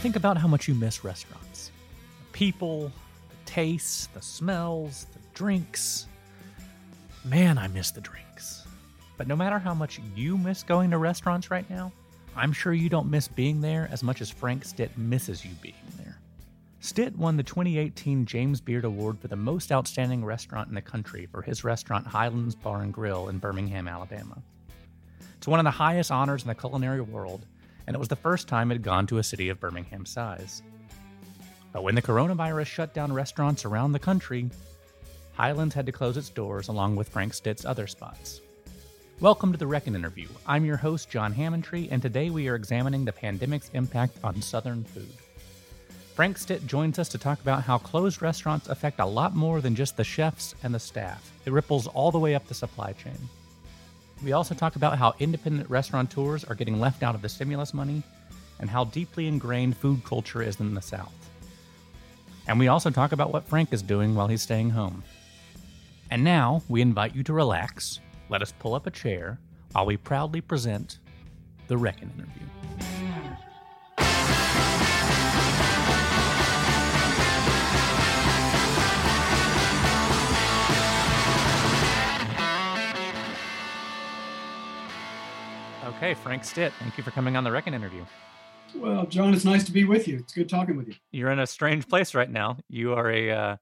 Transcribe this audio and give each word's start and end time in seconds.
Think 0.00 0.16
about 0.16 0.38
how 0.38 0.48
much 0.48 0.66
you 0.66 0.74
miss 0.74 1.04
restaurants. 1.04 1.70
The 2.20 2.32
people, 2.32 2.90
the 3.28 3.36
tastes, 3.44 4.06
the 4.06 4.22
smells, 4.22 5.06
the 5.12 5.18
drinks. 5.34 6.06
Man, 7.22 7.58
I 7.58 7.68
miss 7.68 7.90
the 7.90 8.00
drinks. 8.00 8.66
But 9.18 9.28
no 9.28 9.36
matter 9.36 9.58
how 9.58 9.74
much 9.74 10.00
you 10.16 10.38
miss 10.38 10.62
going 10.62 10.90
to 10.92 10.96
restaurants 10.96 11.50
right 11.50 11.68
now, 11.68 11.92
I'm 12.34 12.50
sure 12.50 12.72
you 12.72 12.88
don't 12.88 13.10
miss 13.10 13.28
being 13.28 13.60
there 13.60 13.90
as 13.92 14.02
much 14.02 14.22
as 14.22 14.30
Frank 14.30 14.64
Stitt 14.64 14.96
misses 14.96 15.44
you 15.44 15.50
being 15.60 15.74
there. 15.98 16.18
Stitt 16.80 17.14
won 17.18 17.36
the 17.36 17.42
2018 17.42 18.24
James 18.24 18.62
Beard 18.62 18.86
Award 18.86 19.18
for 19.20 19.28
the 19.28 19.36
most 19.36 19.70
outstanding 19.70 20.24
restaurant 20.24 20.70
in 20.70 20.74
the 20.74 20.80
country 20.80 21.26
for 21.26 21.42
his 21.42 21.62
restaurant 21.62 22.06
Highlands 22.06 22.54
Bar 22.54 22.80
and 22.80 22.94
Grill 22.94 23.28
in 23.28 23.36
Birmingham, 23.36 23.86
Alabama. 23.86 24.38
It's 25.36 25.46
one 25.46 25.60
of 25.60 25.64
the 25.64 25.70
highest 25.70 26.10
honors 26.10 26.40
in 26.40 26.48
the 26.48 26.54
culinary 26.54 27.02
world, 27.02 27.44
and 27.90 27.96
it 27.96 27.98
was 27.98 28.06
the 28.06 28.14
first 28.14 28.46
time 28.46 28.70
it 28.70 28.76
had 28.76 28.84
gone 28.84 29.04
to 29.04 29.18
a 29.18 29.22
city 29.24 29.48
of 29.48 29.58
Birmingham 29.58 30.06
size. 30.06 30.62
But 31.72 31.82
when 31.82 31.96
the 31.96 32.02
coronavirus 32.02 32.66
shut 32.66 32.94
down 32.94 33.12
restaurants 33.12 33.64
around 33.64 33.90
the 33.90 33.98
country, 33.98 34.48
Highlands 35.32 35.74
had 35.74 35.86
to 35.86 35.92
close 35.92 36.16
its 36.16 36.30
doors 36.30 36.68
along 36.68 36.94
with 36.94 37.08
Frank 37.08 37.34
Stitt's 37.34 37.64
other 37.64 37.88
spots. 37.88 38.42
Welcome 39.18 39.50
to 39.50 39.58
the 39.58 39.66
Reckon 39.66 39.96
Interview. 39.96 40.28
I'm 40.46 40.64
your 40.64 40.76
host, 40.76 41.10
John 41.10 41.34
Hammontree, 41.34 41.88
and 41.90 42.00
today 42.00 42.30
we 42.30 42.46
are 42.46 42.54
examining 42.54 43.04
the 43.04 43.10
pandemic's 43.10 43.72
impact 43.74 44.18
on 44.22 44.40
Southern 44.40 44.84
food. 44.84 45.12
Frank 46.14 46.38
Stitt 46.38 46.68
joins 46.68 47.00
us 47.00 47.08
to 47.08 47.18
talk 47.18 47.40
about 47.40 47.64
how 47.64 47.78
closed 47.78 48.22
restaurants 48.22 48.68
affect 48.68 49.00
a 49.00 49.04
lot 49.04 49.34
more 49.34 49.60
than 49.60 49.74
just 49.74 49.96
the 49.96 50.04
chefs 50.04 50.54
and 50.62 50.72
the 50.72 50.78
staff. 50.78 51.32
It 51.44 51.52
ripples 51.52 51.88
all 51.88 52.12
the 52.12 52.20
way 52.20 52.36
up 52.36 52.46
the 52.46 52.54
supply 52.54 52.92
chain. 52.92 53.18
We 54.22 54.32
also 54.32 54.54
talk 54.54 54.76
about 54.76 54.98
how 54.98 55.14
independent 55.18 55.70
restaurateurs 55.70 56.44
are 56.44 56.54
getting 56.54 56.78
left 56.78 57.02
out 57.02 57.14
of 57.14 57.22
the 57.22 57.28
stimulus 57.28 57.72
money 57.72 58.02
and 58.58 58.68
how 58.68 58.84
deeply 58.84 59.26
ingrained 59.26 59.76
food 59.76 60.04
culture 60.04 60.42
is 60.42 60.60
in 60.60 60.74
the 60.74 60.82
South. 60.82 61.14
And 62.46 62.58
we 62.58 62.68
also 62.68 62.90
talk 62.90 63.12
about 63.12 63.32
what 63.32 63.46
Frank 63.46 63.72
is 63.72 63.80
doing 63.80 64.14
while 64.14 64.28
he's 64.28 64.42
staying 64.42 64.70
home. 64.70 65.02
And 66.10 66.22
now 66.22 66.62
we 66.68 66.82
invite 66.82 67.14
you 67.14 67.22
to 67.22 67.32
relax, 67.32 68.00
let 68.28 68.42
us 68.42 68.52
pull 68.58 68.74
up 68.74 68.86
a 68.86 68.90
chair 68.90 69.38
while 69.72 69.86
we 69.86 69.96
proudly 69.96 70.40
present 70.40 70.98
the 71.68 71.78
Reckon 71.78 72.10
interview. 72.16 73.09
Okay, 85.96 86.14
Frank 86.14 86.44
Stitt, 86.44 86.72
thank 86.78 86.96
you 86.96 87.02
for 87.02 87.10
coming 87.10 87.36
on 87.36 87.42
the 87.42 87.50
Reckon 87.50 87.74
interview. 87.74 88.04
Well, 88.76 89.06
John, 89.06 89.34
it's 89.34 89.44
nice 89.44 89.64
to 89.64 89.72
be 89.72 89.82
with 89.82 90.06
you. 90.06 90.18
It's 90.18 90.32
good 90.32 90.48
talking 90.48 90.76
with 90.76 90.86
you. 90.86 90.94
You're 91.10 91.32
in 91.32 91.40
a 91.40 91.46
strange 91.48 91.88
place 91.88 92.14
right 92.14 92.30
now. 92.30 92.58
You 92.68 92.92
are 92.92 93.10
a 93.10 93.30
uh, 93.30 93.56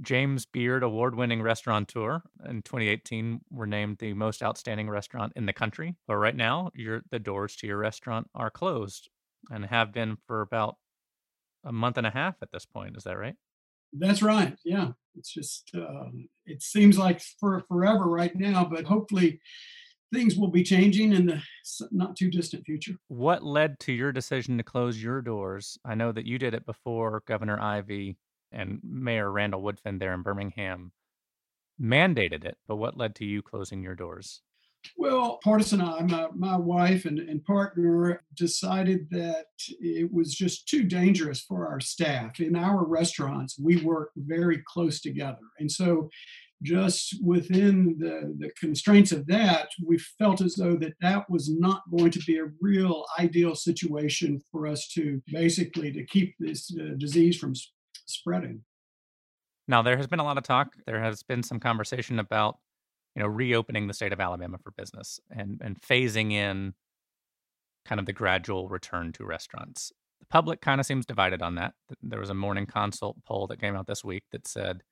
James 0.00 0.46
Beard 0.46 0.84
award-winning 0.84 1.42
restaurateur. 1.42 2.22
In 2.48 2.62
2018, 2.62 3.40
were 3.50 3.66
named 3.66 3.98
the 3.98 4.14
most 4.14 4.44
outstanding 4.44 4.88
restaurant 4.88 5.32
in 5.34 5.44
the 5.44 5.52
country. 5.52 5.96
But 6.06 6.16
right 6.18 6.36
now, 6.36 6.70
your 6.72 7.02
the 7.10 7.18
doors 7.18 7.56
to 7.56 7.66
your 7.66 7.78
restaurant 7.78 8.28
are 8.32 8.50
closed 8.50 9.10
and 9.50 9.66
have 9.66 9.92
been 9.92 10.18
for 10.28 10.42
about 10.42 10.76
a 11.64 11.72
month 11.72 11.98
and 11.98 12.06
a 12.06 12.10
half 12.10 12.36
at 12.42 12.52
this 12.52 12.64
point. 12.64 12.96
Is 12.96 13.04
that 13.04 13.18
right? 13.18 13.34
That's 13.92 14.22
right. 14.22 14.56
Yeah, 14.64 14.92
it's 15.16 15.32
just 15.32 15.72
um, 15.74 16.28
it 16.46 16.62
seems 16.62 16.96
like 16.96 17.20
for 17.40 17.60
forever 17.66 18.04
right 18.04 18.34
now, 18.36 18.64
but 18.64 18.84
hopefully 18.84 19.40
things 20.12 20.36
will 20.36 20.50
be 20.50 20.62
changing 20.62 21.12
in 21.12 21.26
the 21.26 21.42
not 21.90 22.16
too 22.16 22.30
distant 22.30 22.64
future. 22.64 22.96
What 23.08 23.42
led 23.42 23.78
to 23.80 23.92
your 23.92 24.12
decision 24.12 24.56
to 24.58 24.62
close 24.62 25.02
your 25.02 25.20
doors? 25.20 25.78
I 25.84 25.94
know 25.94 26.12
that 26.12 26.26
you 26.26 26.38
did 26.38 26.54
it 26.54 26.66
before 26.66 27.22
Governor 27.26 27.60
Ivey 27.60 28.16
and 28.52 28.80
Mayor 28.82 29.30
Randall 29.30 29.62
Woodfin 29.62 29.98
there 29.98 30.14
in 30.14 30.22
Birmingham 30.22 30.92
mandated 31.80 32.44
it, 32.44 32.56
but 32.66 32.76
what 32.76 32.96
led 32.96 33.14
to 33.16 33.24
you 33.24 33.42
closing 33.42 33.82
your 33.82 33.94
doors? 33.94 34.40
Well, 34.96 35.40
Pardis 35.44 35.72
and 35.72 35.82
I, 35.82 35.98
uh, 35.98 36.02
my, 36.02 36.28
my 36.34 36.56
wife 36.56 37.06
and, 37.06 37.18
and 37.18 37.44
partner, 37.44 38.22
decided 38.34 39.08
that 39.10 39.46
it 39.80 40.12
was 40.12 40.34
just 40.34 40.68
too 40.68 40.84
dangerous 40.84 41.40
for 41.40 41.66
our 41.66 41.80
staff. 41.80 42.38
In 42.38 42.54
our 42.54 42.84
restaurants, 42.84 43.58
we 43.58 43.82
work 43.82 44.10
very 44.16 44.62
close 44.66 45.00
together. 45.00 45.38
And 45.58 45.70
so 45.70 46.08
just 46.62 47.16
within 47.22 47.96
the, 47.98 48.34
the 48.38 48.50
constraints 48.58 49.12
of 49.12 49.26
that, 49.26 49.68
we 49.84 49.98
felt 49.98 50.40
as 50.40 50.54
though 50.54 50.76
that 50.76 50.94
that 51.00 51.28
was 51.28 51.50
not 51.50 51.82
going 51.90 52.10
to 52.10 52.20
be 52.20 52.38
a 52.38 52.50
real 52.60 53.04
ideal 53.18 53.54
situation 53.54 54.40
for 54.50 54.66
us 54.66 54.88
to 54.88 55.22
basically 55.26 55.92
to 55.92 56.04
keep 56.06 56.34
this 56.38 56.74
uh, 56.80 56.94
disease 56.96 57.36
from 57.36 57.50
s- 57.50 57.72
spreading. 58.06 58.62
Now, 59.68 59.82
there 59.82 59.96
has 59.96 60.06
been 60.06 60.20
a 60.20 60.24
lot 60.24 60.38
of 60.38 60.44
talk. 60.44 60.74
There 60.86 61.02
has 61.02 61.22
been 61.22 61.42
some 61.42 61.60
conversation 61.60 62.18
about, 62.18 62.58
you 63.14 63.22
know, 63.22 63.28
reopening 63.28 63.86
the 63.86 63.94
state 63.94 64.12
of 64.12 64.20
Alabama 64.20 64.58
for 64.62 64.70
business 64.70 65.20
and 65.30 65.60
and 65.62 65.80
phasing 65.80 66.32
in 66.32 66.74
kind 67.84 67.98
of 67.98 68.06
the 68.06 68.12
gradual 68.12 68.68
return 68.68 69.12
to 69.12 69.24
restaurants. 69.24 69.92
The 70.20 70.26
public 70.26 70.60
kind 70.60 70.80
of 70.80 70.86
seems 70.86 71.06
divided 71.06 71.42
on 71.42 71.56
that. 71.56 71.74
There 72.02 72.20
was 72.20 72.30
a 72.30 72.34
Morning 72.34 72.66
Consult 72.66 73.16
poll 73.24 73.46
that 73.48 73.60
came 73.60 73.76
out 73.76 73.86
this 73.86 74.04
week 74.04 74.24
that 74.32 74.46
said 74.46 74.82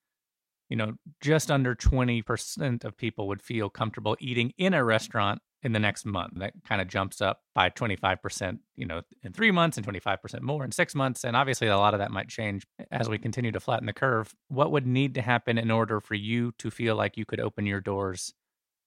you 0.69 0.77
know, 0.77 0.95
just 1.21 1.51
under 1.51 1.75
20% 1.75 2.85
of 2.85 2.97
people 2.97 3.29
would 3.29 3.43
feel 3.43 3.69
comfortable 3.71 4.17
eating 4.21 4.53
in 4.59 4.75
a 4.75 4.85
restaurant 4.85 5.41
in 5.63 5.73
the 5.73 5.79
next 5.79 6.05
month. 6.05 6.35
That 6.37 6.53
kind 6.69 6.81
of 6.81 6.89
jumps 6.89 7.21
up 7.21 7.41
by 7.55 7.71
25%, 7.71 8.59
you 8.77 8.87
know, 8.87 9.03
in 9.23 9.33
three 9.33 9.51
months 9.51 9.77
and 9.77 9.87
25% 9.87 10.43
more 10.43 10.65
in 10.65 10.73
six 10.73 10.95
months. 10.95 11.25
And 11.25 11.37
obviously, 11.37 11.69
a 11.69 11.77
lot 11.77 11.95
of 11.95 12.01
that 12.01 12.11
might 12.11 12.29
change 12.29 12.67
as 12.91 13.09
we 13.09 13.19
continue 13.19 13.51
to 13.53 13.61
flatten 13.61 13.87
the 13.87 13.93
curve. 13.93 14.35
What 14.49 14.71
would 14.73 14.87
need 14.87 15.15
to 15.15 15.23
happen 15.23 15.59
in 15.59 15.71
order 15.71 16.01
for 16.01 16.15
you 16.15 16.53
to 16.59 16.71
feel 16.71 16.97
like 16.97 17.17
you 17.17 17.25
could 17.25 17.41
open 17.41 17.67
your 17.67 17.81
doors 17.81 18.35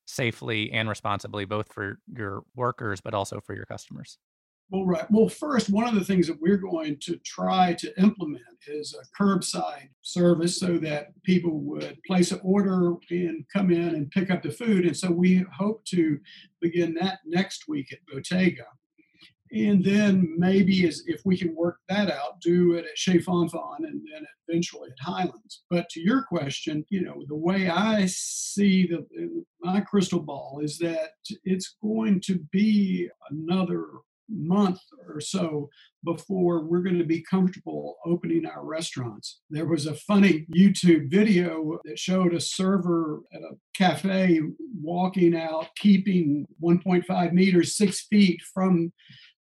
safely 0.06 0.72
and 0.72 0.88
responsibly, 0.88 1.46
both 1.46 1.74
for 1.74 2.00
your 2.16 2.44
workers, 2.56 3.02
but 3.02 3.14
also 3.14 3.42
for 3.42 3.56
your 3.56 3.66
customers? 3.66 4.18
Well, 4.70 4.86
right. 4.86 5.10
Well, 5.10 5.30
first, 5.30 5.70
one 5.70 5.88
of 5.88 5.96
the 5.96 6.04
things 6.04 6.28
that 6.28 6.42
we're 6.42 6.58
going 6.58 6.98
to 7.04 7.16
try 7.26 7.74
to 7.76 8.02
implement 8.02 8.44
is 8.68 8.94
a 8.94 9.24
curbside 9.24 9.90
service 10.02 10.60
so 10.60 10.78
that 10.80 11.12
people 11.24 11.60
would 11.62 11.98
place 12.06 12.34
an 12.34 12.42
order 12.44 12.96
and 13.10 13.46
come 13.54 13.72
in 13.72 13.96
and 13.96 14.12
pick 14.12 14.30
up 14.30 14.44
the 14.44 14.52
food. 14.52 14.86
And 14.86 14.98
so 14.98 15.10
we 15.10 15.46
hope 15.58 15.86
to 15.86 16.20
begin 16.60 16.94
that 16.96 17.20
next 17.26 17.70
week 17.70 17.94
at 17.94 18.00
Bottega. 18.12 18.66
And 19.54 19.82
then 19.82 20.36
maybe 20.38 20.86
as 20.86 21.04
if 21.08 21.22
we 21.24 21.38
can 21.38 21.56
work 21.56 21.78
that 21.88 22.12
out, 22.12 22.42
do 22.42 22.74
it 22.74 22.84
at 22.84 22.98
Chez 22.98 23.20
Fonfon 23.20 23.78
and 23.80 24.02
then 24.12 24.26
eventually 24.50 24.90
at 24.90 25.00
Highlands. 25.00 25.64
But 25.70 25.88
to 25.92 26.02
your 26.02 26.24
question, 26.24 26.84
you 26.90 27.02
know, 27.02 27.24
the 27.30 27.36
way 27.36 27.70
I 27.70 28.08
see 28.08 28.88
the 28.88 29.06
my 29.62 29.80
crystal 29.80 30.20
ball 30.20 30.60
is 30.62 30.78
that 30.80 31.12
it's 31.46 31.78
going 31.82 32.20
to 32.26 32.40
be 32.52 33.10
another 33.30 33.86
month 34.30 34.80
or 35.08 35.20
so 35.20 35.70
before 36.04 36.64
we're 36.64 36.82
going 36.82 36.98
to 36.98 37.06
be 37.06 37.24
comfortable 37.30 37.98
opening 38.06 38.46
our 38.46 38.66
restaurants. 38.66 39.42
There 39.50 39.66
was 39.66 39.86
a 39.86 39.96
funny 39.96 40.46
YouTube 40.56 41.10
video 41.10 41.80
that 41.86 42.00
showed 42.00 42.34
a 42.34 42.40
server 42.40 43.22
at 43.34 43.42
a 43.42 43.56
cafe 43.76 44.42
walking 44.82 45.36
out, 45.36 45.68
keeping 45.76 46.46
1.5 46.64 47.34
meters, 47.34 47.76
six 47.76 48.06
feet 48.08 48.42
from 48.54 48.92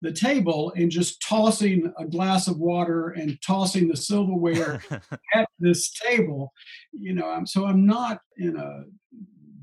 the 0.03 0.12
table 0.12 0.74
and 0.75 0.91
just 0.91 1.21
tossing 1.21 1.91
a 1.97 2.06
glass 2.06 2.47
of 2.47 2.59
water 2.59 3.09
and 3.12 3.39
tossing 3.41 3.88
the 3.88 3.95
silverware 3.95 4.81
at 5.33 5.47
this 5.59 5.91
table. 5.91 6.51
You 6.91 7.15
know, 7.15 7.29
I'm, 7.29 7.47
so 7.47 7.65
I'm 7.65 7.86
not 7.86 8.19
in 8.38 8.57
a 8.57 8.83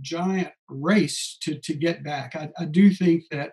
giant 0.00 0.48
race 0.68 1.36
to, 1.42 1.58
to 1.60 1.74
get 1.74 2.02
back. 2.02 2.34
I, 2.34 2.48
I 2.58 2.64
do 2.64 2.90
think 2.90 3.24
that 3.30 3.52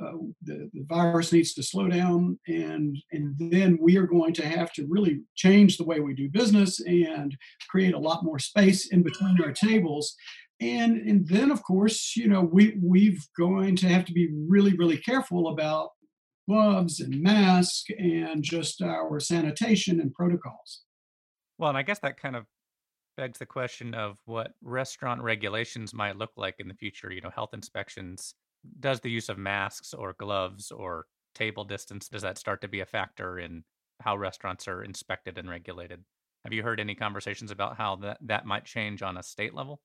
uh, 0.00 0.12
the, 0.42 0.70
the, 0.72 0.84
virus 0.88 1.32
needs 1.32 1.54
to 1.54 1.62
slow 1.62 1.88
down 1.88 2.38
and 2.46 2.96
and 3.12 3.34
then 3.38 3.78
we 3.80 3.96
are 3.96 4.06
going 4.06 4.32
to 4.32 4.46
have 4.46 4.72
to 4.72 4.86
really 4.88 5.20
change 5.34 5.76
the 5.76 5.84
way 5.84 6.00
we 6.00 6.14
do 6.14 6.28
business 6.28 6.80
and 6.80 7.36
create 7.68 7.94
a 7.94 7.98
lot 7.98 8.24
more 8.24 8.38
space 8.38 8.92
in 8.92 9.02
between 9.02 9.36
our 9.42 9.52
tables 9.52 10.14
and 10.60 10.96
and 11.08 11.26
then 11.28 11.50
of 11.50 11.62
course 11.62 12.14
you 12.16 12.28
know 12.28 12.40
we 12.40 12.76
we've 12.82 13.26
going 13.38 13.74
to 13.74 13.88
have 13.88 14.04
to 14.04 14.12
be 14.12 14.28
really 14.48 14.76
really 14.76 14.98
careful 14.98 15.48
about 15.48 15.90
gloves 16.48 17.00
and 17.00 17.20
masks 17.20 17.84
and 17.98 18.42
just 18.42 18.82
our 18.82 19.20
sanitation 19.20 20.00
and 20.00 20.12
protocols. 20.12 20.82
Well, 21.58 21.70
and 21.70 21.78
I 21.78 21.82
guess 21.82 22.00
that 22.00 22.20
kind 22.20 22.36
of 22.36 22.44
begs 23.16 23.38
the 23.38 23.46
question 23.46 23.94
of 23.94 24.16
what 24.24 24.52
restaurant 24.62 25.22
regulations 25.22 25.94
might 25.94 26.16
look 26.16 26.32
like 26.36 26.56
in 26.58 26.68
the 26.68 26.74
future. 26.74 27.12
You 27.12 27.20
know, 27.20 27.30
health 27.34 27.54
inspections. 27.54 28.34
Does 28.80 29.00
the 29.00 29.10
use 29.10 29.28
of 29.28 29.38
masks 29.38 29.94
or 29.94 30.14
gloves 30.18 30.70
or 30.70 31.06
table 31.34 31.64
distance 31.64 32.08
does 32.08 32.22
that 32.22 32.38
start 32.38 32.60
to 32.60 32.68
be 32.68 32.80
a 32.80 32.86
factor 32.86 33.38
in 33.38 33.64
how 34.00 34.16
restaurants 34.16 34.68
are 34.68 34.82
inspected 34.82 35.38
and 35.38 35.48
regulated? 35.48 36.04
Have 36.44 36.52
you 36.52 36.62
heard 36.62 36.80
any 36.80 36.94
conversations 36.94 37.50
about 37.50 37.76
how 37.76 37.96
that, 37.96 38.18
that 38.22 38.46
might 38.46 38.64
change 38.64 39.02
on 39.02 39.16
a 39.16 39.22
state 39.22 39.54
level? 39.54 39.80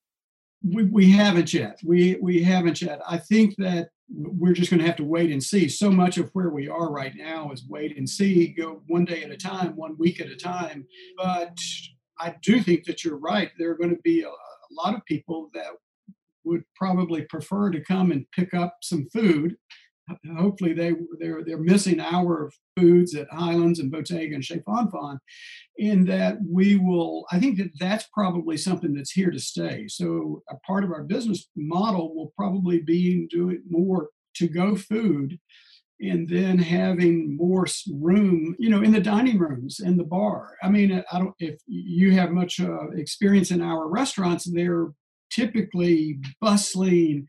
We, 0.63 0.83
we 0.85 1.11
haven't 1.11 1.53
yet. 1.53 1.79
We 1.83 2.17
we 2.19 2.41
haven't 2.41 2.81
yet. 2.81 2.99
I 3.07 3.17
think 3.17 3.55
that 3.57 3.89
we're 4.09 4.53
just 4.53 4.71
going 4.71 4.79
to 4.79 4.87
have 4.87 4.95
to 4.95 5.03
wait 5.03 5.31
and 5.31 5.43
see. 5.43 5.69
So 5.69 5.91
much 5.91 6.17
of 6.17 6.31
where 6.33 6.49
we 6.49 6.67
are 6.67 6.91
right 6.91 7.13
now 7.15 7.51
is 7.51 7.65
wait 7.69 7.95
and 7.95 8.09
see, 8.09 8.47
go 8.47 8.81
one 8.87 9.05
day 9.05 9.23
at 9.23 9.29
a 9.29 9.37
time, 9.37 9.75
one 9.75 9.95
week 9.99 10.19
at 10.19 10.31
a 10.31 10.35
time. 10.35 10.87
But 11.15 11.55
I 12.19 12.35
do 12.41 12.61
think 12.63 12.85
that 12.85 13.03
you're 13.03 13.19
right. 13.19 13.51
There 13.59 13.69
are 13.71 13.77
going 13.77 13.95
to 13.95 14.01
be 14.01 14.23
a, 14.23 14.29
a 14.29 14.71
lot 14.71 14.95
of 14.95 15.05
people 15.05 15.51
that 15.53 15.67
would 16.47 16.63
probably 16.75 17.23
prefer 17.23 17.69
to 17.69 17.83
come 17.83 18.11
and 18.11 18.25
pick 18.33 18.53
up 18.53 18.77
some 18.81 19.07
food 19.13 19.55
hopefully 20.37 20.73
they 20.73 20.93
they're 21.19 21.43
they're 21.43 21.57
missing 21.57 21.99
our 21.99 22.51
foods 22.77 23.15
at 23.15 23.27
Highlands 23.31 23.79
and 23.79 23.91
Bottega 23.91 24.35
and 24.35 24.43
Chez 24.43 24.59
Fonfon, 24.59 25.17
in 25.77 26.05
that 26.05 26.37
we 26.47 26.77
will. 26.77 27.25
I 27.31 27.39
think 27.39 27.57
that 27.57 27.71
that's 27.79 28.07
probably 28.13 28.57
something 28.57 28.93
that's 28.93 29.11
here 29.11 29.31
to 29.31 29.39
stay. 29.39 29.87
So 29.87 30.43
a 30.49 30.55
part 30.65 30.83
of 30.83 30.91
our 30.91 31.03
business 31.03 31.47
model 31.55 32.15
will 32.15 32.33
probably 32.37 32.81
be 32.81 33.27
doing 33.29 33.61
more 33.69 34.09
to 34.35 34.47
go 34.47 34.75
food. 34.75 35.39
And 35.99 36.29
then 36.29 36.59
having 36.59 37.35
more 37.35 37.65
room, 37.91 38.55
you 38.59 38.69
know, 38.69 38.83
in 38.83 38.91
the 38.91 38.99
dining 38.99 39.39
rooms 39.39 39.79
and 39.79 39.99
the 39.99 40.03
bar. 40.03 40.55
I 40.61 40.69
mean, 40.69 41.03
I 41.11 41.17
don't. 41.17 41.33
If 41.39 41.59
you 41.65 42.11
have 42.11 42.29
much 42.29 42.59
uh, 42.59 42.91
experience 42.91 43.49
in 43.49 43.63
our 43.63 43.87
restaurants, 43.89 44.45
they're 44.45 44.89
typically 45.37 46.19
bustling 46.41 47.27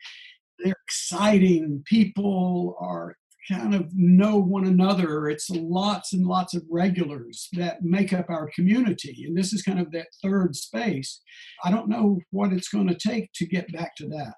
they're 0.59 0.75
exciting. 0.87 1.83
People 1.87 2.77
are 2.81 3.15
kind 3.51 3.75
of 3.75 3.89
know 3.95 4.37
one 4.37 4.67
another. 4.67 5.29
It's 5.29 5.49
lots 5.51 6.13
and 6.13 6.27
lots 6.27 6.55
of 6.55 6.63
regulars 6.71 7.49
that 7.53 7.83
make 7.83 8.13
up 8.13 8.27
our 8.29 8.51
community. 8.55 9.25
And 9.27 9.37
this 9.37 9.53
is 9.53 9.63
kind 9.63 9.81
of 9.81 9.91
that 9.93 10.09
third 10.23 10.55
space. 10.55 11.23
I 11.65 11.71
don't 11.71 11.89
know 11.89 12.21
what 12.31 12.53
it's 12.53 12.69
going 12.69 12.89
to 12.89 12.95
take 12.95 13.33
to 13.35 13.47
get 13.47 13.73
back 13.73 13.97
to 13.97 14.09
that. 14.09 14.35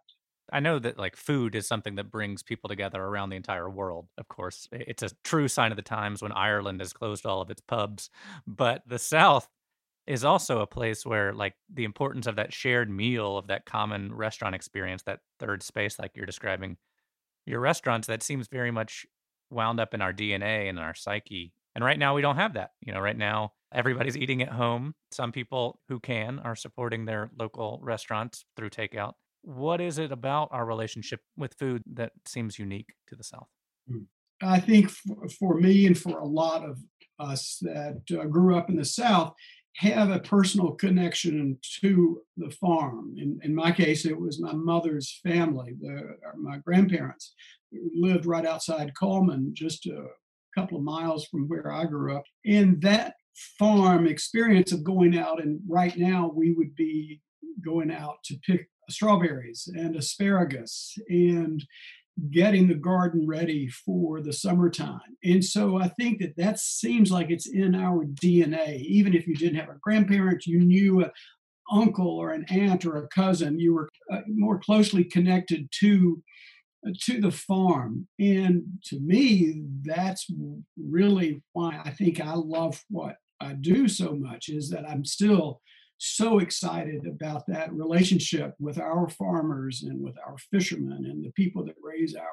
I 0.52 0.60
know 0.60 0.80
that 0.80 0.98
like 0.98 1.16
food 1.16 1.54
is 1.54 1.68
something 1.68 1.94
that 1.94 2.10
brings 2.10 2.42
people 2.42 2.68
together 2.68 3.00
around 3.00 3.30
the 3.30 3.36
entire 3.36 3.70
world. 3.70 4.08
Of 4.18 4.26
course, 4.28 4.68
it's 4.72 5.02
a 5.02 5.10
true 5.22 5.46
sign 5.46 5.70
of 5.70 5.76
the 5.76 5.82
times 5.82 6.22
when 6.22 6.32
Ireland 6.32 6.80
has 6.80 6.92
closed 6.92 7.24
all 7.24 7.40
of 7.40 7.50
its 7.50 7.62
pubs, 7.62 8.10
but 8.48 8.82
the 8.86 8.98
South 8.98 9.48
is 10.10 10.24
also 10.24 10.58
a 10.58 10.66
place 10.66 11.06
where 11.06 11.32
like 11.32 11.54
the 11.72 11.84
importance 11.84 12.26
of 12.26 12.34
that 12.34 12.52
shared 12.52 12.90
meal 12.90 13.38
of 13.38 13.46
that 13.46 13.64
common 13.64 14.12
restaurant 14.12 14.56
experience 14.56 15.04
that 15.04 15.20
third 15.38 15.62
space 15.62 16.00
like 16.00 16.10
you're 16.16 16.26
describing 16.26 16.76
your 17.46 17.60
restaurants 17.60 18.08
that 18.08 18.20
seems 18.20 18.48
very 18.48 18.72
much 18.72 19.06
wound 19.50 19.78
up 19.78 19.94
in 19.94 20.02
our 20.02 20.12
dna 20.12 20.68
and 20.68 20.80
our 20.80 20.96
psyche 20.96 21.52
and 21.76 21.84
right 21.84 21.98
now 21.98 22.12
we 22.12 22.22
don't 22.22 22.34
have 22.34 22.54
that 22.54 22.72
you 22.80 22.92
know 22.92 22.98
right 22.98 23.16
now 23.16 23.52
everybody's 23.72 24.16
eating 24.16 24.42
at 24.42 24.48
home 24.48 24.96
some 25.12 25.30
people 25.30 25.78
who 25.88 26.00
can 26.00 26.40
are 26.40 26.56
supporting 26.56 27.04
their 27.04 27.30
local 27.38 27.78
restaurants 27.80 28.44
through 28.56 28.68
takeout 28.68 29.12
what 29.42 29.80
is 29.80 29.96
it 29.96 30.10
about 30.10 30.48
our 30.50 30.66
relationship 30.66 31.20
with 31.36 31.54
food 31.54 31.84
that 31.86 32.10
seems 32.26 32.58
unique 32.58 32.94
to 33.06 33.14
the 33.14 33.22
south 33.22 33.46
hmm. 33.88 34.02
i 34.42 34.58
think 34.58 34.90
for, 35.38 35.54
me 35.54 35.86
and 35.86 35.96
for 35.96 36.18
a 36.18 36.26
lot 36.26 36.64
of 36.64 36.78
us 37.20 37.58
that 37.60 38.02
uh, 38.18 38.24
grew 38.24 38.56
up 38.56 38.70
in 38.70 38.76
the 38.76 38.84
south 38.84 39.34
have 39.76 40.10
a 40.10 40.20
personal 40.20 40.72
connection 40.72 41.58
to 41.80 42.20
the 42.36 42.50
farm. 42.50 43.14
In, 43.16 43.40
in 43.42 43.54
my 43.54 43.72
case, 43.72 44.04
it 44.04 44.18
was 44.18 44.40
my 44.40 44.52
mother's 44.52 45.20
family, 45.22 45.74
the, 45.80 46.16
uh, 46.26 46.36
my 46.36 46.58
grandparents 46.58 47.34
lived 47.94 48.26
right 48.26 48.44
outside 48.44 48.92
Cullman, 48.98 49.54
just 49.54 49.86
a 49.86 50.06
couple 50.54 50.76
of 50.76 50.84
miles 50.84 51.26
from 51.26 51.48
where 51.48 51.72
I 51.72 51.84
grew 51.84 52.16
up. 52.16 52.24
And 52.44 52.80
that 52.82 53.14
farm 53.58 54.06
experience 54.06 54.72
of 54.72 54.84
going 54.84 55.16
out, 55.16 55.42
and 55.42 55.60
right 55.68 55.96
now 55.96 56.30
we 56.34 56.52
would 56.52 56.74
be 56.74 57.20
going 57.64 57.90
out 57.90 58.22
to 58.24 58.36
pick 58.38 58.68
strawberries 58.88 59.68
and 59.74 59.96
asparagus 59.96 60.98
and 61.08 61.64
getting 62.30 62.68
the 62.68 62.74
garden 62.74 63.26
ready 63.26 63.68
for 63.68 64.20
the 64.20 64.32
summertime. 64.32 65.00
And 65.24 65.44
so 65.44 65.78
I 65.78 65.88
think 65.88 66.20
that 66.20 66.36
that 66.36 66.58
seems 66.58 67.10
like 67.10 67.30
it's 67.30 67.48
in 67.48 67.74
our 67.74 68.04
DNA. 68.04 68.80
Even 68.82 69.14
if 69.14 69.26
you 69.26 69.34
didn't 69.34 69.58
have 69.58 69.68
a 69.68 69.78
grandparent, 69.80 70.46
you 70.46 70.60
knew 70.60 71.00
an 71.00 71.10
uncle 71.70 72.08
or 72.08 72.32
an 72.32 72.44
aunt 72.50 72.84
or 72.84 72.96
a 72.96 73.08
cousin, 73.08 73.58
you 73.58 73.74
were 73.74 73.88
uh, 74.12 74.20
more 74.26 74.58
closely 74.58 75.04
connected 75.04 75.68
to 75.80 76.22
uh, 76.86 76.90
to 77.02 77.20
the 77.20 77.30
farm. 77.30 78.08
And 78.18 78.62
to 78.84 78.98
me, 79.00 79.62
that's 79.82 80.26
really 80.78 81.42
why 81.52 81.80
I 81.84 81.90
think 81.90 82.20
I 82.20 82.34
love 82.34 82.82
what 82.88 83.16
I 83.40 83.54
do 83.54 83.88
so 83.88 84.14
much 84.14 84.48
is 84.48 84.70
that 84.70 84.88
I'm 84.88 85.04
still 85.04 85.60
so 86.00 86.38
excited 86.38 87.06
about 87.06 87.46
that 87.46 87.72
relationship 87.72 88.54
with 88.58 88.78
our 88.78 89.08
farmers 89.08 89.82
and 89.82 90.00
with 90.00 90.16
our 90.26 90.36
fishermen 90.50 91.04
and 91.04 91.24
the 91.24 91.32
people 91.32 91.64
that 91.64 91.74
raise 91.82 92.14
our 92.14 92.26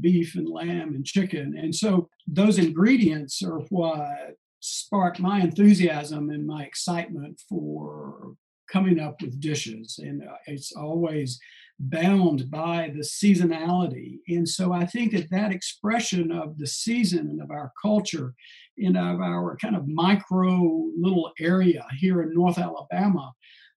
beef 0.00 0.34
and 0.36 0.48
lamb 0.48 0.94
and 0.94 1.04
chicken. 1.04 1.56
And 1.58 1.74
so 1.74 2.08
those 2.26 2.58
ingredients 2.58 3.42
are 3.42 3.60
what 3.68 4.36
spark 4.60 5.20
my 5.20 5.40
enthusiasm 5.40 6.30
and 6.30 6.46
my 6.46 6.64
excitement 6.64 7.42
for 7.48 8.34
coming 8.72 9.00
up 9.00 9.20
with 9.20 9.40
dishes. 9.40 9.98
And 10.02 10.22
uh, 10.22 10.36
it's 10.46 10.72
always 10.72 11.38
bound 11.78 12.50
by 12.50 12.90
the 12.94 13.02
seasonality. 13.02 14.18
And 14.28 14.48
so 14.48 14.72
I 14.72 14.84
think 14.84 15.12
that 15.12 15.30
that 15.30 15.52
expression 15.52 16.32
of 16.32 16.58
the 16.58 16.66
season 16.66 17.28
and 17.30 17.40
of 17.40 17.50
our 17.50 17.72
culture 17.80 18.34
in 18.78 18.96
our 18.96 19.56
kind 19.60 19.76
of 19.76 19.88
micro 19.88 20.88
little 20.98 21.32
area 21.40 21.84
here 21.98 22.22
in 22.22 22.34
North 22.34 22.58
Alabama, 22.58 23.32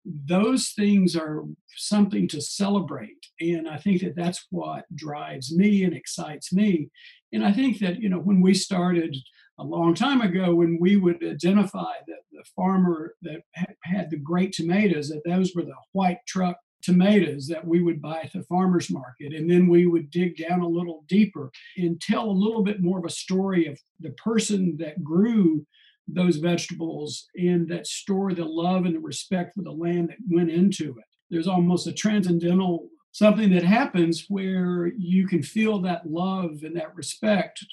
those 0.05 0.69
things 0.69 1.15
are 1.15 1.43
something 1.75 2.27
to 2.29 2.41
celebrate. 2.41 3.25
And 3.39 3.67
I 3.67 3.77
think 3.77 4.01
that 4.01 4.15
that's 4.15 4.45
what 4.49 4.85
drives 4.95 5.55
me 5.55 5.83
and 5.83 5.93
excites 5.93 6.53
me. 6.53 6.89
And 7.33 7.43
I 7.45 7.51
think 7.51 7.79
that, 7.79 7.99
you 7.99 8.09
know, 8.09 8.19
when 8.19 8.41
we 8.41 8.53
started 8.53 9.15
a 9.59 9.63
long 9.63 9.93
time 9.93 10.21
ago, 10.21 10.55
when 10.55 10.77
we 10.79 10.95
would 10.95 11.23
identify 11.23 11.93
that 12.07 12.21
the 12.31 12.43
farmer 12.55 13.13
that 13.23 13.41
had 13.83 14.09
the 14.09 14.17
great 14.17 14.53
tomatoes, 14.53 15.09
that 15.09 15.21
those 15.25 15.53
were 15.53 15.63
the 15.63 15.75
white 15.91 16.19
truck 16.27 16.57
tomatoes 16.81 17.47
that 17.47 17.65
we 17.65 17.81
would 17.81 18.01
buy 18.01 18.21
at 18.21 18.33
the 18.33 18.43
farmers 18.43 18.89
market. 18.89 19.33
And 19.33 19.49
then 19.49 19.67
we 19.67 19.85
would 19.85 20.09
dig 20.11 20.37
down 20.37 20.61
a 20.61 20.67
little 20.67 21.03
deeper 21.07 21.51
and 21.77 21.99
tell 21.99 22.25
a 22.25 22.31
little 22.31 22.63
bit 22.63 22.81
more 22.81 22.99
of 22.99 23.05
a 23.05 23.09
story 23.09 23.67
of 23.67 23.79
the 23.99 24.11
person 24.11 24.77
that 24.77 25.03
grew 25.03 25.65
those 26.07 26.37
vegetables 26.37 27.27
and 27.35 27.67
that 27.69 27.85
store 27.85 28.33
the 28.33 28.45
love 28.45 28.85
and 28.85 28.95
the 28.95 28.99
respect 28.99 29.53
for 29.55 29.61
the 29.61 29.71
land 29.71 30.09
that 30.09 30.17
went 30.29 30.49
into 30.49 30.89
it. 30.97 31.05
There's 31.29 31.47
almost 31.47 31.87
a 31.87 31.93
transcendental 31.93 32.89
something 33.11 33.49
that 33.51 33.63
happens 33.63 34.25
where 34.29 34.91
you 34.97 35.27
can 35.27 35.41
feel 35.41 35.81
that 35.81 36.09
love 36.09 36.59
and 36.63 36.75
that 36.75 36.95
respect 36.95 37.65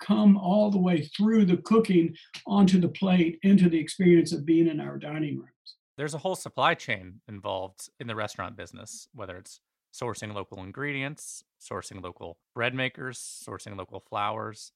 come 0.00 0.36
all 0.38 0.70
the 0.70 0.78
way 0.78 1.02
through 1.16 1.44
the 1.44 1.58
cooking 1.58 2.14
onto 2.46 2.80
the 2.80 2.88
plate 2.88 3.38
into 3.42 3.68
the 3.68 3.78
experience 3.78 4.32
of 4.32 4.46
being 4.46 4.66
in 4.66 4.80
our 4.80 4.96
dining 4.96 5.36
rooms 5.36 5.76
there's 6.00 6.14
a 6.14 6.18
whole 6.18 6.34
supply 6.34 6.72
chain 6.72 7.20
involved 7.28 7.90
in 8.00 8.06
the 8.06 8.16
restaurant 8.16 8.56
business, 8.56 9.06
whether 9.12 9.36
it's 9.36 9.60
sourcing 9.92 10.34
local 10.34 10.62
ingredients, 10.62 11.44
sourcing 11.60 12.02
local 12.02 12.38
bread 12.54 12.74
makers, 12.74 13.18
sourcing 13.46 13.76
local 13.76 14.00
flours. 14.00 14.72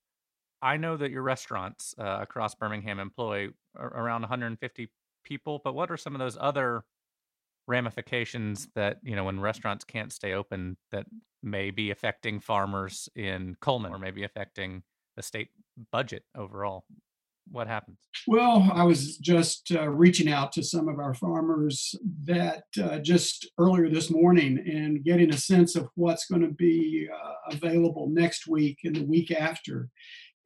I 0.60 0.76
know 0.76 0.98
that 0.98 1.10
your 1.10 1.22
restaurants 1.22 1.94
uh, 1.98 2.18
across 2.20 2.54
Birmingham 2.54 2.98
employ 2.98 3.48
around 3.74 4.20
150 4.20 4.90
people, 5.24 5.62
but 5.64 5.74
what 5.74 5.90
are 5.90 5.96
some 5.96 6.14
of 6.14 6.18
those 6.18 6.36
other 6.38 6.84
ramifications 7.66 8.68
that, 8.74 8.98
you 9.02 9.16
know, 9.16 9.24
when 9.24 9.40
restaurants 9.40 9.82
can't 9.82 10.12
stay 10.12 10.34
open 10.34 10.76
that 10.92 11.06
may 11.42 11.70
be 11.70 11.90
affecting 11.90 12.38
farmers 12.38 13.08
in 13.16 13.56
Cullman 13.62 13.94
or 13.94 13.98
maybe 13.98 14.24
affecting 14.24 14.82
the 15.16 15.22
state 15.22 15.48
budget 15.90 16.24
overall? 16.36 16.84
What 17.50 17.66
happens? 17.66 17.98
Well, 18.26 18.70
I 18.72 18.84
was 18.84 19.16
just 19.18 19.70
uh, 19.72 19.88
reaching 19.88 20.30
out 20.30 20.52
to 20.52 20.62
some 20.62 20.88
of 20.88 20.98
our 20.98 21.14
farmers 21.14 21.94
that 22.24 22.64
uh, 22.82 22.98
just 22.98 23.48
earlier 23.58 23.88
this 23.88 24.10
morning 24.10 24.58
and 24.58 25.04
getting 25.04 25.30
a 25.30 25.36
sense 25.36 25.76
of 25.76 25.88
what's 25.94 26.26
going 26.26 26.42
to 26.42 26.52
be 26.52 27.08
uh, 27.12 27.54
available 27.54 28.08
next 28.08 28.46
week 28.46 28.78
and 28.84 28.96
the 28.96 29.04
week 29.04 29.30
after. 29.30 29.88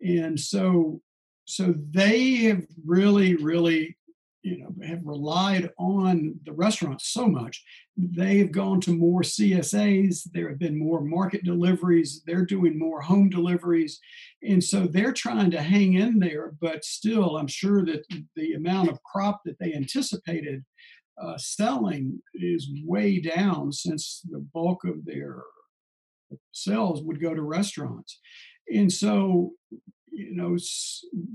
And 0.00 0.38
so 0.38 1.00
so 1.44 1.74
they 1.90 2.34
have 2.44 2.64
really 2.86 3.36
really 3.36 3.96
you 4.42 4.58
know 4.58 4.72
have 4.86 5.00
relied 5.04 5.70
on 5.78 6.34
the 6.44 6.52
restaurants 6.52 7.08
so 7.08 7.26
much 7.26 7.62
they've 7.96 8.52
gone 8.52 8.80
to 8.80 8.96
more 8.96 9.22
csas 9.22 10.22
there 10.32 10.48
have 10.48 10.58
been 10.58 10.78
more 10.78 11.00
market 11.00 11.42
deliveries 11.44 12.22
they're 12.26 12.44
doing 12.44 12.78
more 12.78 13.00
home 13.00 13.28
deliveries 13.28 13.98
and 14.42 14.62
so 14.62 14.86
they're 14.86 15.12
trying 15.12 15.50
to 15.50 15.60
hang 15.60 15.94
in 15.94 16.18
there 16.18 16.52
but 16.60 16.84
still 16.84 17.36
i'm 17.36 17.48
sure 17.48 17.84
that 17.84 18.04
the 18.36 18.52
amount 18.54 18.88
of 18.88 19.02
crop 19.02 19.40
that 19.44 19.58
they 19.58 19.74
anticipated 19.74 20.64
uh, 21.20 21.36
selling 21.36 22.20
is 22.34 22.70
way 22.84 23.20
down 23.20 23.72
since 23.72 24.22
the 24.30 24.38
bulk 24.54 24.84
of 24.84 25.04
their 25.04 25.42
sales 26.52 27.02
would 27.02 27.20
go 27.20 27.34
to 27.34 27.42
restaurants. 27.42 28.20
And 28.72 28.92
so 28.92 29.52
you 30.12 30.34
know 30.34 30.56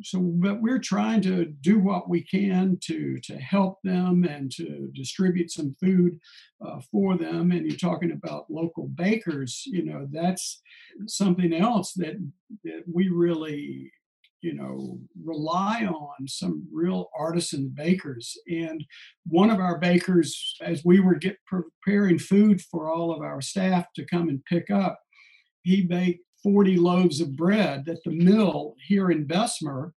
so 0.01 0.20
but 0.20 0.62
we're 0.62 0.80
trying 0.80 1.22
to 1.22 1.46
do 1.46 1.80
what 1.80 2.10
we 2.10 2.22
can 2.22 2.77
to 2.82 3.18
to 3.24 3.38
help 3.38 3.80
them 3.84 4.24
and 4.24 4.51
to 4.51 4.89
distribute 4.94 5.51
some 5.51 5.75
food 5.80 6.20
uh, 6.65 6.80
for 6.92 7.18
them. 7.18 7.51
And 7.51 7.65
you're 7.65 7.77
talking 7.77 8.12
about 8.12 8.50
local 8.50 8.88
bakers 8.88 9.63
you 9.65 9.86
know 9.86 10.08
that's 10.12 10.62
something 11.08 11.53
else 11.53 11.94
that 11.94 12.15
that 12.63 12.84
we 12.92 13.10
really 13.10 13.92
you 14.42 14.53
know 14.53 15.00
rely 15.24 15.86
on 15.86 16.27
some 16.27 16.68
real 16.72 17.10
artisan 17.18 17.72
bakers. 17.74 18.38
And 18.48 18.84
one 19.25 19.50
of 19.50 19.60
our 19.60 19.80
bakers 19.80 20.56
as 20.62 20.84
we 20.84 21.00
were 21.00 21.15
get 21.15 21.38
preparing 21.46 22.20
food 22.20 22.62
for 22.62 22.89
all 22.89 23.13
of 23.13 23.22
our 23.22 23.42
staff 23.42 23.88
to 23.96 24.06
come 24.06 24.30
and 24.30 24.44
pick 24.46 24.70
up 24.70 25.00
he 25.63 25.82
baked 25.82 26.25
40 26.43 26.77
loaves 26.77 27.21
of 27.21 27.35
bread 27.35 27.85
that 27.85 28.03
the 28.03 28.12
mill 28.12 28.75
here 28.85 29.09
in 29.09 29.25
Bessemer 29.25 29.93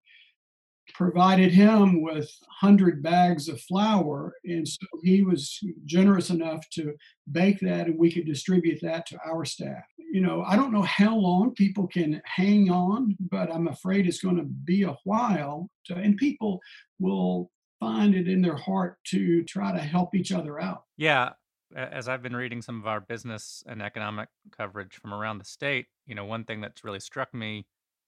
provided 0.94 1.52
him 1.52 2.00
with 2.00 2.30
100 2.60 3.02
bags 3.02 3.48
of 3.48 3.60
flour. 3.62 4.34
And 4.44 4.66
so 4.66 4.86
he 5.02 5.22
was 5.22 5.58
generous 5.84 6.30
enough 6.30 6.68
to 6.74 6.94
bake 7.30 7.60
that 7.60 7.86
and 7.86 7.98
we 7.98 8.12
could 8.12 8.26
distribute 8.26 8.78
that 8.82 9.06
to 9.06 9.18
our 9.26 9.44
staff. 9.44 9.84
You 9.98 10.20
know, 10.20 10.42
I 10.42 10.56
don't 10.56 10.72
know 10.72 10.82
how 10.82 11.16
long 11.16 11.54
people 11.54 11.86
can 11.88 12.22
hang 12.24 12.70
on, 12.70 13.16
but 13.18 13.52
I'm 13.52 13.68
afraid 13.68 14.06
it's 14.06 14.20
going 14.20 14.36
to 14.36 14.44
be 14.44 14.84
a 14.84 14.96
while. 15.04 15.68
To, 15.86 15.94
and 15.94 16.16
people 16.16 16.60
will 16.98 17.50
find 17.80 18.14
it 18.14 18.28
in 18.28 18.40
their 18.40 18.56
heart 18.56 18.96
to 19.08 19.42
try 19.44 19.72
to 19.72 19.78
help 19.78 20.14
each 20.14 20.32
other 20.32 20.60
out. 20.60 20.84
Yeah 20.96 21.32
as 21.76 22.08
I've 22.08 22.22
been 22.22 22.34
reading 22.34 22.62
some 22.62 22.80
of 22.80 22.86
our 22.86 23.00
business 23.00 23.62
and 23.66 23.82
economic 23.82 24.28
coverage 24.56 24.94
from 24.94 25.12
around 25.12 25.38
the 25.38 25.44
state, 25.44 25.86
you 26.06 26.14
know, 26.14 26.24
one 26.24 26.44
thing 26.44 26.62
that's 26.62 26.84
really 26.84 27.00
struck 27.00 27.34
me 27.34 27.66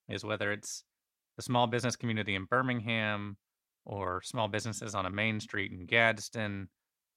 is 0.09 0.25
whether 0.25 0.51
it's 0.51 0.85
the 1.37 1.43
small 1.43 1.67
business 1.67 1.95
community 1.95 2.35
in 2.35 2.47
Birmingham 2.47 3.37
or 3.85 4.23
small 4.23 4.49
businesses 4.49 4.95
on 4.95 5.05
a 5.05 5.11
main 5.11 5.39
street 5.39 5.71
in 5.71 5.85
Gadsden 5.85 6.69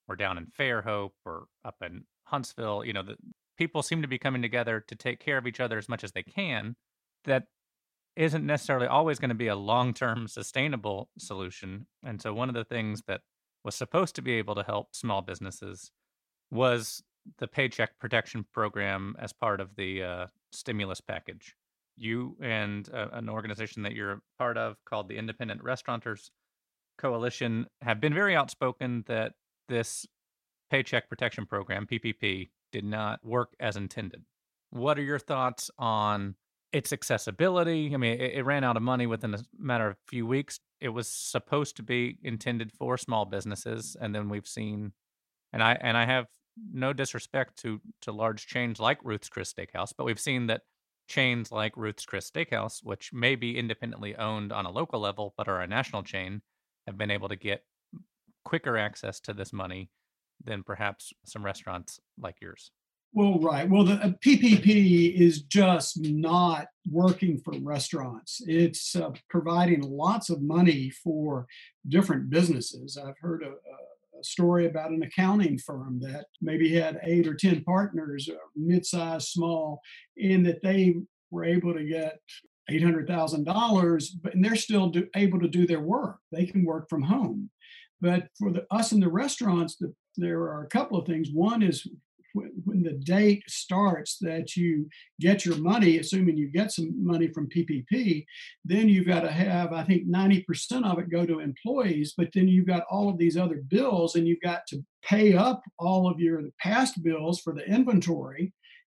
or 0.07 0.15
down 0.15 0.37
in 0.37 0.47
Fairhope 0.47 1.13
or 1.25 1.45
up 1.63 1.75
in 1.81 2.03
Huntsville, 2.25 2.83
you 2.83 2.93
know, 2.93 3.03
the 3.03 3.15
people 3.57 3.81
seem 3.81 4.01
to 4.01 4.07
be 4.07 4.17
coming 4.17 4.41
together 4.41 4.83
to 4.87 4.95
take 4.95 5.19
care 5.19 5.37
of 5.37 5.47
each 5.47 5.59
other 5.59 5.77
as 5.77 5.87
much 5.87 6.03
as 6.03 6.11
they 6.11 6.23
can. 6.23 6.75
That 7.25 7.43
isn't 8.17 8.45
necessarily 8.45 8.87
always 8.87 9.19
going 9.19 9.29
to 9.29 9.35
be 9.35 9.47
a 9.47 9.55
long-term 9.55 10.27
sustainable 10.27 11.09
solution. 11.17 11.87
And 12.03 12.21
so 12.21 12.33
one 12.33 12.49
of 12.49 12.55
the 12.55 12.65
things 12.65 13.03
that 13.07 13.21
was 13.63 13.75
supposed 13.75 14.15
to 14.15 14.21
be 14.21 14.33
able 14.33 14.55
to 14.55 14.63
help 14.63 14.95
small 14.95 15.21
businesses 15.21 15.91
was 16.51 17.01
the 17.39 17.47
Paycheck 17.47 17.97
Protection 17.99 18.45
Program 18.53 19.15
as 19.19 19.33
part 19.33 19.61
of 19.61 19.75
the 19.75 20.03
uh, 20.03 20.27
stimulus 20.51 21.01
package. 21.01 21.55
You 21.95 22.35
and 22.41 22.89
uh, 22.93 23.07
an 23.13 23.29
organization 23.29 23.83
that 23.83 23.93
you're 23.93 24.21
part 24.37 24.57
of 24.57 24.77
called 24.85 25.07
the 25.07 25.17
Independent 25.17 25.63
Restaurateurs 25.63 26.31
Coalition 26.97 27.65
have 27.81 27.99
been 27.99 28.13
very 28.13 28.35
outspoken 28.35 29.03
that 29.07 29.33
this 29.69 30.05
Paycheck 30.69 31.09
Protection 31.09 31.45
Program, 31.45 31.85
PPP, 31.85 32.49
did 32.71 32.85
not 32.85 33.23
work 33.23 33.53
as 33.59 33.75
intended. 33.75 34.23
What 34.69 34.97
are 34.97 35.03
your 35.03 35.19
thoughts 35.19 35.69
on 35.77 36.35
its 36.71 36.93
accessibility? 36.93 37.93
I 37.93 37.97
mean, 37.97 38.19
it, 38.19 38.33
it 38.35 38.45
ran 38.45 38.63
out 38.63 38.77
of 38.77 38.83
money 38.83 39.05
within 39.05 39.33
a 39.33 39.39
matter 39.57 39.87
of 39.87 39.93
a 39.93 40.09
few 40.09 40.25
weeks. 40.25 40.59
It 40.79 40.89
was 40.89 41.07
supposed 41.07 41.75
to 41.77 41.83
be 41.83 42.17
intended 42.23 42.71
for 42.71 42.97
small 42.97 43.25
businesses, 43.25 43.97
and 43.99 44.15
then 44.15 44.29
we've 44.29 44.47
seen, 44.47 44.93
and 45.51 45.61
I 45.61 45.73
and 45.81 45.97
I 45.97 46.05
have 46.05 46.27
no 46.71 46.93
disrespect 46.93 47.57
to 47.59 47.81
to 48.01 48.11
large 48.11 48.47
chains 48.47 48.79
like 48.79 48.99
Ruth's 49.03 49.29
Chris 49.29 49.53
Steakhouse, 49.53 49.93
but 49.95 50.05
we've 50.05 50.19
seen 50.19 50.47
that 50.47 50.61
chains 51.07 51.51
like 51.51 51.75
Ruth's 51.75 52.05
Chris 52.05 52.29
Steakhouse, 52.29 52.83
which 52.83 53.11
may 53.13 53.35
be 53.35 53.57
independently 53.57 54.15
owned 54.15 54.51
on 54.51 54.65
a 54.65 54.71
local 54.71 54.99
level 54.99 55.33
but 55.37 55.47
are 55.47 55.61
a 55.61 55.67
national 55.67 56.03
chain, 56.03 56.41
have 56.87 56.97
been 56.97 57.11
able 57.11 57.29
to 57.29 57.35
get 57.35 57.63
quicker 58.45 58.77
access 58.77 59.19
to 59.21 59.33
this 59.33 59.53
money 59.53 59.89
than 60.43 60.63
perhaps 60.63 61.13
some 61.25 61.45
restaurants 61.45 61.99
like 62.19 62.35
yours. 62.41 62.71
Well, 63.13 63.39
right. 63.39 63.69
Well, 63.69 63.83
the 63.83 64.15
PPP 64.25 65.13
uh, 65.19 65.23
is 65.23 65.41
just 65.41 65.99
not 65.99 66.67
working 66.89 67.37
for 67.39 67.53
restaurants. 67.59 68.41
It's 68.47 68.95
uh, 68.95 69.09
providing 69.29 69.81
lots 69.81 70.29
of 70.29 70.41
money 70.41 70.89
for 70.89 71.45
different 71.89 72.29
businesses. 72.29 72.97
I've 72.97 73.17
heard 73.19 73.43
a, 73.43 73.49
a 73.49 73.90
story 74.25 74.65
about 74.65 74.91
an 74.91 75.03
accounting 75.03 75.57
firm 75.57 75.99
that 76.01 76.25
maybe 76.41 76.73
had 76.73 76.99
eight 77.03 77.27
or 77.27 77.33
10 77.33 77.63
partners, 77.63 78.29
uh, 78.31 78.37
mid 78.55 78.85
sized, 78.85 79.29
small, 79.29 79.81
and 80.21 80.45
that 80.45 80.61
they 80.61 80.95
were 81.29 81.43
able 81.43 81.73
to 81.73 81.83
get 81.83 82.19
$800,000, 82.69 84.09
but 84.21 84.33
and 84.33 84.43
they're 84.43 84.55
still 84.55 84.89
do, 84.89 85.07
able 85.15 85.39
to 85.39 85.47
do 85.47 85.65
their 85.65 85.81
work. 85.81 86.17
They 86.31 86.45
can 86.45 86.65
work 86.65 86.89
from 86.89 87.01
home. 87.01 87.49
But 87.99 88.29
for 88.37 88.51
the, 88.51 88.65
us 88.71 88.91
in 88.91 88.99
the 88.99 89.09
restaurants, 89.09 89.75
the, 89.77 89.93
there 90.17 90.39
are 90.41 90.63
a 90.63 90.69
couple 90.69 90.97
of 90.97 91.05
things. 91.05 91.29
One 91.31 91.61
is 91.61 91.87
when 92.33 92.83
the 92.83 92.93
date 93.03 93.43
starts 93.47 94.17
that 94.19 94.55
you 94.55 94.87
get 95.19 95.45
your 95.45 95.57
money, 95.57 95.97
assuming 95.99 96.37
you 96.37 96.47
get 96.47 96.71
some 96.71 96.93
money 97.03 97.27
from 97.27 97.49
PPP, 97.49 98.25
then 98.65 98.89
you've 98.89 99.07
got 99.07 99.21
to 99.21 99.31
have, 99.31 99.73
I 99.73 99.83
think, 99.83 100.09
90% 100.09 100.85
of 100.85 100.99
it 100.99 101.09
go 101.09 101.25
to 101.25 101.39
employees, 101.39 102.13
but 102.17 102.29
then 102.33 102.47
you've 102.47 102.67
got 102.67 102.83
all 102.89 103.09
of 103.09 103.17
these 103.17 103.37
other 103.37 103.61
bills 103.67 104.15
and 104.15 104.27
you've 104.27 104.41
got 104.41 104.65
to 104.67 104.83
pay 105.03 105.33
up 105.33 105.61
all 105.79 106.09
of 106.09 106.19
your 106.19 106.41
past 106.59 107.03
bills 107.03 107.39
for 107.41 107.53
the 107.53 107.65
inventory. 107.65 108.53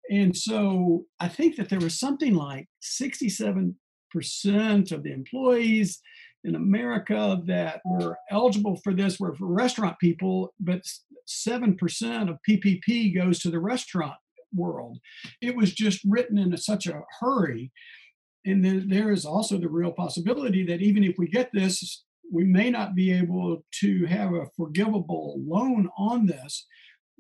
And 0.10 0.36
so 0.36 1.06
I 1.20 1.28
think 1.28 1.56
that 1.58 1.70
there 1.70 1.80
was 1.80 2.00
something 2.00 2.34
like 2.34 2.68
67% 2.82 3.76
of 4.92 5.04
the 5.04 5.12
employees 5.12 6.00
in 6.48 6.56
America 6.56 7.42
that 7.46 7.82
were 7.86 8.18
eligible 8.32 8.78
for 8.84 8.94
this 8.94 9.20
were 9.20 9.36
for 9.36 9.48
restaurant 9.48 10.00
people, 10.00 10.54
but 10.60 10.82
7% 11.28 12.30
of 12.30 12.40
PPP 12.50 13.14
goes 13.14 13.40
to 13.40 13.52
the 13.52 13.60
restaurant 13.60 14.16
world. 14.56 14.98
It 15.42 15.56
was 15.56 15.74
just 15.74 16.00
written 16.08 16.38
in 16.38 16.54
a, 16.54 16.58
such 16.58 16.88
a 16.88 17.02
hurry. 17.20 17.72
And 18.46 18.64
then 18.64 18.88
there 18.88 19.12
is 19.12 19.26
also 19.26 19.58
the 19.58 19.70
real 19.70 19.92
possibility 19.92 20.66
that 20.66 20.82
even 20.82 21.04
if 21.04 21.16
we 21.18 21.28
get 21.28 21.50
this, 21.54 22.06
we 22.32 22.46
may 22.46 22.70
not 22.70 22.96
be 22.96 23.12
able 23.12 23.66
to 23.82 24.06
have 24.06 24.34
a 24.34 24.48
forgivable 24.56 25.42
loan 25.46 25.90
on 25.98 26.26
this 26.26 26.66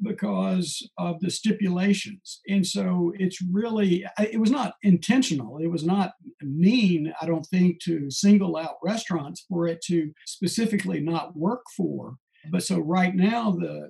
because 0.01 0.87
of 0.97 1.19
the 1.19 1.29
stipulations. 1.29 2.41
And 2.47 2.65
so 2.65 3.13
it's 3.17 3.39
really, 3.51 4.05
it 4.19 4.39
was 4.39 4.51
not 4.51 4.75
intentional. 4.83 5.57
It 5.57 5.67
was 5.67 5.83
not 5.83 6.11
mean, 6.41 7.13
I 7.21 7.25
don't 7.25 7.45
think, 7.45 7.81
to 7.83 8.09
single 8.11 8.57
out 8.57 8.75
restaurants 8.83 9.45
for 9.49 9.67
it 9.67 9.81
to 9.85 10.11
specifically 10.25 10.99
not 10.99 11.35
work 11.35 11.63
for. 11.75 12.15
But 12.51 12.63
so 12.63 12.79
right 12.79 13.15
now, 13.15 13.51
the 13.51 13.89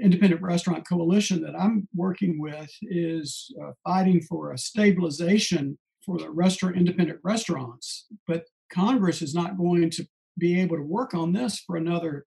Independent 0.00 0.42
Restaurant 0.42 0.88
Coalition 0.88 1.40
that 1.42 1.54
I'm 1.58 1.88
working 1.94 2.40
with 2.40 2.70
is 2.82 3.52
uh, 3.62 3.72
fighting 3.84 4.20
for 4.22 4.52
a 4.52 4.58
stabilization 4.58 5.78
for 6.04 6.18
the 6.18 6.30
restaurant 6.30 6.76
independent 6.76 7.20
restaurants. 7.22 8.06
But 8.26 8.44
Congress 8.72 9.22
is 9.22 9.34
not 9.34 9.58
going 9.58 9.90
to 9.90 10.06
be 10.38 10.60
able 10.60 10.76
to 10.76 10.82
work 10.82 11.14
on 11.14 11.32
this 11.32 11.60
for 11.66 11.76
another 11.76 12.24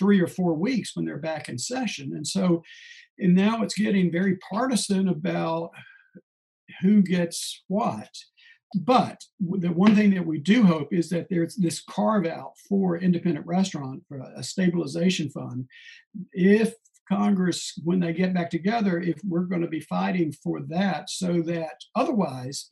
three 0.00 0.20
or 0.20 0.26
four 0.26 0.54
weeks 0.54 0.96
when 0.96 1.04
they're 1.04 1.18
back 1.18 1.48
in 1.48 1.58
session. 1.58 2.14
And 2.16 2.26
so, 2.26 2.64
and 3.18 3.34
now 3.34 3.62
it's 3.62 3.78
getting 3.78 4.10
very 4.10 4.36
partisan 4.38 5.08
about 5.08 5.70
who 6.80 7.02
gets 7.02 7.62
what. 7.68 8.08
But 8.74 9.20
the 9.40 9.72
one 9.72 9.94
thing 9.94 10.14
that 10.14 10.26
we 10.26 10.38
do 10.38 10.62
hope 10.62 10.92
is 10.92 11.10
that 11.10 11.28
there's 11.28 11.56
this 11.56 11.82
carve 11.82 12.26
out 12.26 12.52
for 12.68 12.96
independent 12.98 13.46
restaurant 13.46 14.02
for 14.08 14.20
a 14.34 14.42
stabilization 14.42 15.28
fund. 15.28 15.66
If 16.32 16.74
Congress, 17.08 17.78
when 17.84 18.00
they 18.00 18.12
get 18.12 18.32
back 18.32 18.48
together, 18.48 19.00
if 19.00 19.20
we're 19.24 19.40
going 19.40 19.62
to 19.62 19.68
be 19.68 19.80
fighting 19.80 20.32
for 20.32 20.60
that, 20.68 21.10
so 21.10 21.42
that 21.42 21.74
otherwise 21.96 22.68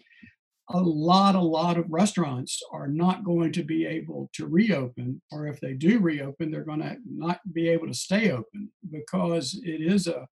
a 0.70 0.80
lot, 0.80 1.34
a 1.34 1.40
lot 1.40 1.78
of 1.78 1.90
restaurants 1.90 2.60
are 2.72 2.88
not 2.88 3.24
going 3.24 3.52
to 3.52 3.62
be 3.62 3.86
able 3.86 4.28
to 4.34 4.46
reopen, 4.46 5.20
or 5.32 5.46
if 5.46 5.60
they 5.60 5.72
do 5.72 5.98
reopen, 5.98 6.50
they're 6.50 6.64
going 6.64 6.80
to 6.80 6.96
not 7.06 7.40
be 7.52 7.68
able 7.68 7.86
to 7.86 7.94
stay 7.94 8.30
open 8.30 8.70
because 8.90 9.58
it 9.64 9.80
is 9.80 10.06
a 10.06 10.26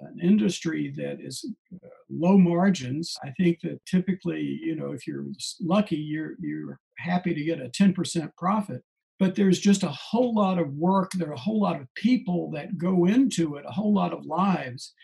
an 0.00 0.18
industry 0.20 0.92
that 0.96 1.18
is 1.20 1.44
uh, 1.74 1.88
low 2.10 2.36
margins. 2.36 3.16
I 3.22 3.30
think 3.38 3.60
that 3.62 3.84
typically, 3.86 4.40
you 4.40 4.74
know, 4.74 4.92
if 4.92 5.06
you're 5.06 5.26
lucky, 5.60 5.96
you're 5.96 6.32
you're 6.40 6.80
happy 6.98 7.34
to 7.34 7.44
get 7.44 7.60
a 7.60 7.68
10% 7.68 8.30
profit. 8.36 8.82
but 9.18 9.36
there's 9.36 9.60
just 9.60 9.84
a 9.84 9.88
whole 9.88 10.34
lot 10.34 10.58
of 10.58 10.72
work. 10.74 11.12
There 11.12 11.28
are 11.30 11.34
a 11.34 11.38
whole 11.38 11.60
lot 11.60 11.80
of 11.80 11.86
people 11.94 12.50
that 12.52 12.76
go 12.76 13.04
into 13.06 13.54
it, 13.56 13.64
a 13.66 13.72
whole 13.72 13.94
lot 13.94 14.12
of 14.12 14.26
lives. 14.26 14.94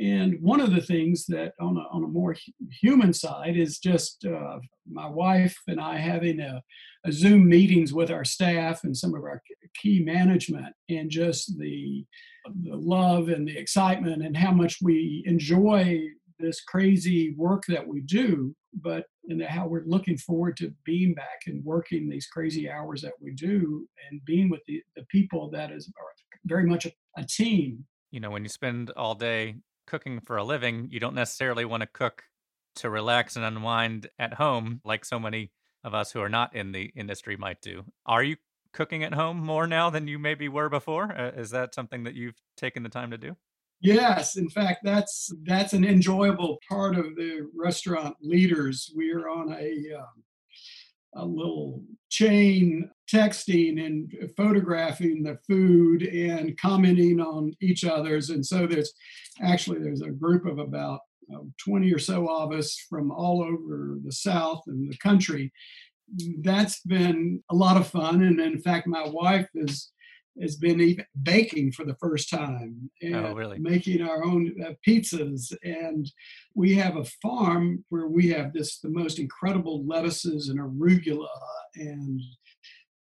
And 0.00 0.36
one 0.40 0.60
of 0.60 0.72
the 0.72 0.80
things 0.80 1.26
that, 1.26 1.52
on 1.60 1.76
a, 1.76 1.80
on 1.94 2.04
a 2.04 2.08
more 2.08 2.34
human 2.70 3.12
side, 3.12 3.56
is 3.56 3.78
just 3.78 4.24
uh, 4.24 4.58
my 4.90 5.08
wife 5.08 5.56
and 5.68 5.80
I 5.80 5.98
having 5.98 6.40
a, 6.40 6.62
a, 7.04 7.12
Zoom 7.12 7.46
meetings 7.48 7.92
with 7.92 8.10
our 8.10 8.24
staff 8.24 8.84
and 8.84 8.96
some 8.96 9.14
of 9.14 9.22
our 9.22 9.42
key 9.80 10.02
management, 10.02 10.74
and 10.88 11.10
just 11.10 11.58
the 11.58 12.04
the 12.64 12.74
love 12.74 13.28
and 13.28 13.46
the 13.46 13.56
excitement 13.56 14.24
and 14.24 14.36
how 14.36 14.50
much 14.50 14.78
we 14.82 15.22
enjoy 15.26 16.00
this 16.40 16.60
crazy 16.62 17.34
work 17.36 17.62
that 17.68 17.86
we 17.86 18.00
do, 18.00 18.54
but 18.82 19.04
and 19.28 19.42
how 19.42 19.66
we're 19.66 19.84
looking 19.86 20.18
forward 20.18 20.56
to 20.56 20.72
being 20.84 21.14
back 21.14 21.42
and 21.46 21.64
working 21.64 22.08
these 22.08 22.26
crazy 22.26 22.68
hours 22.68 23.02
that 23.02 23.12
we 23.20 23.32
do 23.32 23.86
and 24.10 24.20
being 24.24 24.50
with 24.50 24.60
the, 24.66 24.82
the 24.96 25.04
people 25.10 25.48
that 25.50 25.70
is 25.70 25.92
very 26.44 26.66
much 26.66 26.86
a, 26.86 26.92
a 27.16 27.24
team. 27.24 27.84
You 28.10 28.20
know, 28.20 28.30
when 28.30 28.42
you 28.42 28.48
spend 28.48 28.90
all 28.96 29.14
day 29.14 29.56
cooking 29.86 30.20
for 30.20 30.36
a 30.36 30.44
living, 30.44 30.88
you 30.90 31.00
don't 31.00 31.14
necessarily 31.14 31.64
want 31.64 31.82
to 31.82 31.86
cook 31.86 32.24
to 32.76 32.90
relax 32.90 33.36
and 33.36 33.44
unwind 33.44 34.08
at 34.18 34.34
home 34.34 34.80
like 34.84 35.04
so 35.04 35.18
many 35.18 35.50
of 35.84 35.94
us 35.94 36.12
who 36.12 36.20
are 36.20 36.28
not 36.28 36.54
in 36.54 36.72
the 36.72 36.92
industry 36.96 37.36
might 37.36 37.60
do. 37.60 37.84
Are 38.06 38.22
you 38.22 38.36
cooking 38.72 39.04
at 39.04 39.14
home 39.14 39.38
more 39.38 39.66
now 39.66 39.90
than 39.90 40.08
you 40.08 40.18
maybe 40.18 40.48
were 40.48 40.68
before? 40.68 41.12
Uh, 41.12 41.32
is 41.36 41.50
that 41.50 41.74
something 41.74 42.04
that 42.04 42.14
you've 42.14 42.40
taken 42.56 42.82
the 42.82 42.88
time 42.88 43.10
to 43.10 43.18
do? 43.18 43.36
Yes, 43.80 44.36
in 44.36 44.48
fact, 44.48 44.84
that's 44.84 45.34
that's 45.42 45.72
an 45.72 45.84
enjoyable 45.84 46.58
part 46.68 46.96
of 46.96 47.16
the 47.16 47.48
restaurant 47.52 48.16
leaders. 48.20 48.92
We 48.94 49.10
are 49.10 49.28
on 49.28 49.52
a 49.52 49.98
um, 49.98 50.22
a 51.14 51.24
little 51.24 51.82
chain 52.10 52.90
texting 53.12 53.84
and 53.84 54.12
photographing 54.36 55.22
the 55.22 55.38
food 55.46 56.02
and 56.02 56.58
commenting 56.58 57.20
on 57.20 57.52
each 57.60 57.84
other's, 57.84 58.30
and 58.30 58.44
so 58.44 58.66
there's 58.66 58.92
actually 59.42 59.78
there's 59.80 60.02
a 60.02 60.10
group 60.10 60.46
of 60.46 60.58
about 60.58 61.00
uh, 61.34 61.40
20 61.64 61.92
or 61.92 61.98
so 61.98 62.26
of 62.28 62.52
us 62.52 62.76
from 62.88 63.10
all 63.10 63.42
over 63.42 63.98
the 64.04 64.12
South 64.12 64.62
and 64.66 64.90
the 64.90 64.96
country. 64.98 65.52
That's 66.40 66.80
been 66.80 67.42
a 67.50 67.54
lot 67.54 67.76
of 67.76 67.86
fun, 67.86 68.22
and 68.22 68.40
in 68.40 68.60
fact, 68.60 68.86
my 68.86 69.06
wife 69.08 69.48
is 69.54 69.92
has 70.40 70.56
been 70.56 70.80
even 70.80 71.04
baking 71.22 71.72
for 71.72 71.84
the 71.84 71.96
first 71.96 72.30
time 72.30 72.90
oh, 73.04 73.06
and 73.06 73.26
oh, 73.26 73.34
really? 73.34 73.58
making 73.58 74.02
our 74.02 74.24
own 74.24 74.54
uh, 74.64 74.72
pizzas. 74.86 75.52
And 75.62 76.10
we 76.54 76.74
have 76.74 76.96
a 76.96 77.04
farm 77.22 77.84
where 77.90 78.08
we 78.08 78.28
have 78.30 78.52
this 78.52 78.78
the 78.78 78.88
most 78.88 79.18
incredible 79.18 79.86
lettuces 79.86 80.48
and 80.48 80.58
arugula 80.58 81.28
and 81.76 82.20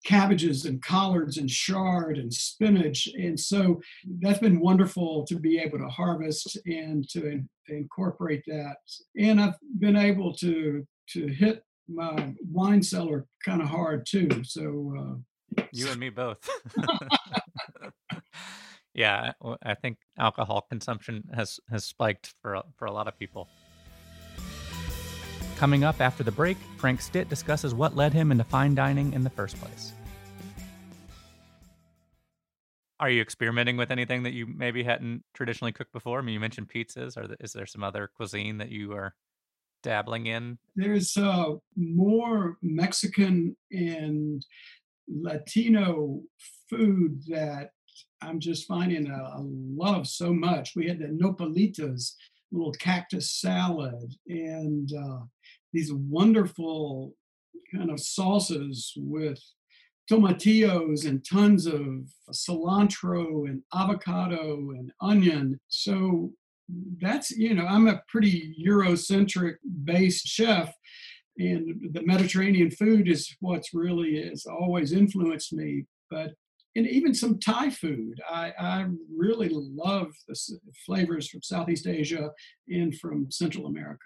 cabbages 0.04 0.64
and 0.64 0.82
collards 0.82 1.36
and 1.36 1.48
chard 1.48 2.16
and 2.16 2.32
spinach. 2.32 3.08
And 3.18 3.38
so 3.38 3.80
that's 4.20 4.38
been 4.38 4.60
wonderful 4.60 5.26
to 5.26 5.38
be 5.38 5.58
able 5.58 5.78
to 5.78 5.88
harvest 5.88 6.58
and 6.66 7.06
to 7.10 7.28
in, 7.28 7.48
incorporate 7.68 8.42
that. 8.46 8.76
And 9.18 9.40
i've 9.40 9.56
been 9.78 9.96
able 9.96 10.34
to 10.36 10.86
to 11.10 11.26
hit 11.26 11.64
my 11.88 12.34
wine 12.50 12.82
cellar 12.82 13.26
kind 13.44 13.60
of 13.60 13.68
hard 13.68 14.06
too. 14.06 14.28
So 14.44 14.94
uh, 14.98 15.14
you 15.72 15.88
and 15.88 16.00
me 16.00 16.10
both. 16.10 16.48
yeah, 18.94 19.32
I 19.62 19.74
think 19.74 19.98
alcohol 20.18 20.66
consumption 20.68 21.24
has 21.34 21.60
has 21.70 21.84
spiked 21.84 22.34
for 22.42 22.62
for 22.76 22.86
a 22.86 22.92
lot 22.92 23.08
of 23.08 23.18
people. 23.18 23.48
Coming 25.56 25.84
up 25.84 26.00
after 26.00 26.22
the 26.22 26.32
break, 26.32 26.56
Frank 26.78 27.02
Stitt 27.02 27.28
discusses 27.28 27.74
what 27.74 27.94
led 27.94 28.14
him 28.14 28.32
into 28.32 28.44
fine 28.44 28.74
dining 28.74 29.12
in 29.12 29.24
the 29.24 29.30
first 29.30 29.60
place. 29.60 29.92
Are 32.98 33.10
you 33.10 33.20
experimenting 33.22 33.76
with 33.76 33.90
anything 33.90 34.22
that 34.24 34.32
you 34.32 34.46
maybe 34.46 34.82
hadn't 34.82 35.22
traditionally 35.34 35.72
cooked 35.72 35.92
before? 35.92 36.18
I 36.18 36.22
mean, 36.22 36.34
you 36.34 36.40
mentioned 36.40 36.68
pizzas. 36.68 37.16
Or 37.16 37.34
is 37.40 37.52
there 37.52 37.66
some 37.66 37.82
other 37.82 38.10
cuisine 38.14 38.58
that 38.58 38.70
you 38.70 38.92
are 38.92 39.14
dabbling 39.82 40.26
in? 40.26 40.58
There's 40.76 41.16
uh, 41.16 41.54
more 41.76 42.56
Mexican 42.62 43.56
and 43.70 44.44
Latino 45.10 46.22
food 46.68 47.22
that 47.28 47.70
I'm 48.22 48.38
just 48.40 48.66
finding 48.66 49.10
a 49.10 49.36
love 49.40 50.06
so 50.06 50.32
much. 50.32 50.72
We 50.76 50.88
had 50.88 50.98
the 50.98 51.06
nopalitos, 51.06 52.12
little 52.52 52.72
cactus 52.72 53.32
salad, 53.32 54.14
and 54.28 54.90
uh, 54.92 55.20
these 55.72 55.92
wonderful 55.92 57.14
kind 57.74 57.90
of 57.90 58.00
sauces 58.00 58.92
with 58.96 59.40
tomatillos 60.10 61.06
and 61.06 61.24
tons 61.24 61.66
of 61.66 61.84
cilantro 62.32 63.48
and 63.48 63.62
avocado 63.74 64.70
and 64.70 64.92
onion. 65.00 65.58
So 65.68 66.32
that's, 67.00 67.30
you 67.30 67.54
know, 67.54 67.66
I'm 67.66 67.88
a 67.88 68.02
pretty 68.08 68.54
Eurocentric 68.64 69.54
based 69.84 70.26
chef 70.26 70.74
and 71.38 71.90
the 71.92 72.02
Mediterranean 72.04 72.70
food 72.70 73.08
is 73.08 73.34
what's 73.40 73.72
really 73.72 74.22
has 74.28 74.46
always 74.46 74.92
influenced 74.92 75.52
me. 75.52 75.86
But 76.10 76.34
and 76.76 76.86
even 76.86 77.14
some 77.14 77.38
Thai 77.40 77.70
food, 77.70 78.20
I, 78.28 78.52
I 78.58 78.86
really 79.16 79.48
love 79.50 80.08
the 80.28 80.36
flavors 80.86 81.28
from 81.28 81.42
Southeast 81.42 81.86
Asia 81.86 82.30
and 82.68 82.96
from 82.96 83.30
Central 83.30 83.66
America. 83.66 84.04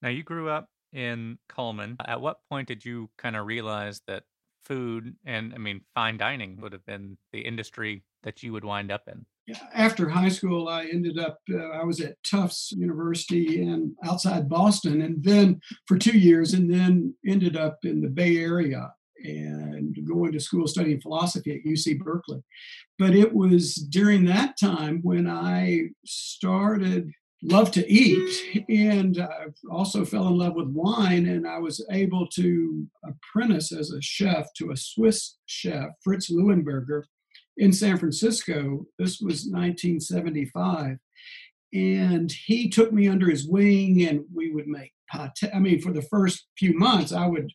Now 0.00 0.08
you 0.08 0.22
grew 0.22 0.48
up 0.48 0.68
in 0.92 1.38
Cullman. 1.48 1.96
At 2.06 2.20
what 2.20 2.38
point 2.48 2.68
did 2.68 2.84
you 2.84 3.10
kind 3.18 3.36
of 3.36 3.46
realize 3.46 4.00
that 4.06 4.22
food 4.64 5.16
and 5.24 5.54
I 5.54 5.58
mean 5.58 5.80
fine 5.94 6.18
dining 6.18 6.60
would 6.60 6.72
have 6.72 6.84
been 6.84 7.16
the 7.32 7.40
industry 7.40 8.02
that 8.22 8.42
you 8.42 8.52
would 8.52 8.64
wind 8.64 8.90
up 8.90 9.02
in? 9.08 9.24
after 9.72 10.08
high 10.08 10.28
school, 10.28 10.68
I 10.68 10.84
ended 10.86 11.18
up, 11.18 11.38
uh, 11.52 11.70
I 11.70 11.84
was 11.84 12.00
at 12.00 12.22
Tufts 12.22 12.72
University 12.72 13.62
and 13.62 13.92
outside 14.04 14.48
Boston, 14.48 15.02
and 15.02 15.22
then 15.22 15.60
for 15.86 15.96
two 15.96 16.18
years, 16.18 16.54
and 16.54 16.72
then 16.72 17.14
ended 17.26 17.56
up 17.56 17.78
in 17.84 18.00
the 18.00 18.08
Bay 18.08 18.38
Area 18.38 18.92
and 19.24 19.96
going 20.06 20.32
to 20.32 20.40
school 20.40 20.66
studying 20.66 21.00
philosophy 21.00 21.52
at 21.54 21.68
UC 21.68 21.98
Berkeley. 21.98 22.42
But 22.98 23.14
it 23.14 23.32
was 23.34 23.74
during 23.74 24.24
that 24.26 24.58
time 24.58 25.00
when 25.02 25.28
I 25.28 25.88
started 26.04 27.10
love 27.42 27.70
to 27.70 27.88
eat 27.88 28.64
and 28.68 29.20
I 29.20 29.46
also 29.70 30.04
fell 30.04 30.26
in 30.26 30.36
love 30.36 30.54
with 30.54 30.66
wine 30.68 31.26
and 31.28 31.46
I 31.46 31.58
was 31.58 31.86
able 31.92 32.26
to 32.34 32.84
apprentice 33.04 33.70
as 33.70 33.92
a 33.92 34.02
chef 34.02 34.52
to 34.54 34.72
a 34.72 34.76
Swiss 34.76 35.36
chef 35.46 35.90
Fritz 36.02 36.32
Leuenberger 36.32 37.04
in 37.58 37.72
San 37.72 37.98
Francisco. 37.98 38.86
This 38.98 39.20
was 39.20 39.46
1975. 39.46 40.98
And 41.74 42.32
he 42.32 42.70
took 42.70 42.92
me 42.92 43.08
under 43.08 43.28
his 43.28 43.46
wing 43.46 44.06
and 44.06 44.24
we 44.34 44.50
would 44.52 44.66
make 44.66 44.92
pate. 45.10 45.50
I 45.54 45.58
mean, 45.58 45.80
for 45.80 45.92
the 45.92 46.02
first 46.02 46.46
few 46.56 46.78
months, 46.78 47.12
I 47.12 47.26
would 47.26 47.52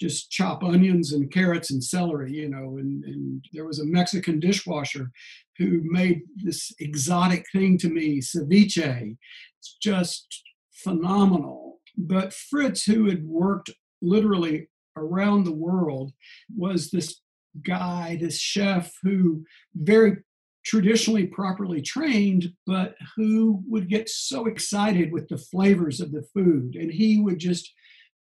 just 0.00 0.30
chop 0.30 0.62
onions 0.62 1.12
and 1.12 1.32
carrots 1.32 1.72
and 1.72 1.82
celery, 1.82 2.32
you 2.32 2.48
know. 2.48 2.76
And, 2.78 3.04
and 3.04 3.44
there 3.52 3.64
was 3.64 3.80
a 3.80 3.86
Mexican 3.86 4.38
dishwasher 4.38 5.10
who 5.56 5.80
made 5.82 6.22
this 6.36 6.72
exotic 6.78 7.44
thing 7.52 7.78
to 7.78 7.88
me, 7.88 8.20
ceviche. 8.20 9.16
It's 9.58 9.76
just 9.82 10.44
phenomenal. 10.72 11.80
But 11.96 12.32
Fritz, 12.32 12.84
who 12.84 13.08
had 13.08 13.24
worked 13.24 13.70
literally 14.00 14.68
around 14.96 15.44
the 15.44 15.52
world, 15.52 16.12
was 16.56 16.90
this 16.90 17.20
guy, 17.64 18.16
this 18.20 18.38
chef 18.38 18.92
who 19.02 19.44
very 19.74 20.18
traditionally 20.64 21.26
properly 21.26 21.80
trained, 21.80 22.52
but 22.66 22.94
who 23.16 23.62
would 23.66 23.88
get 23.88 24.08
so 24.08 24.46
excited 24.46 25.12
with 25.12 25.28
the 25.28 25.38
flavors 25.38 26.00
of 26.00 26.12
the 26.12 26.22
food. 26.34 26.74
And 26.74 26.92
he 26.92 27.20
would 27.20 27.38
just 27.38 27.72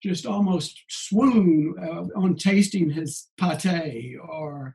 just 0.02 0.26
almost 0.26 0.82
swoon 0.88 1.76
uh, 1.82 2.18
on 2.18 2.36
tasting 2.36 2.90
his 2.90 3.28
pate 3.38 4.16
or 4.22 4.74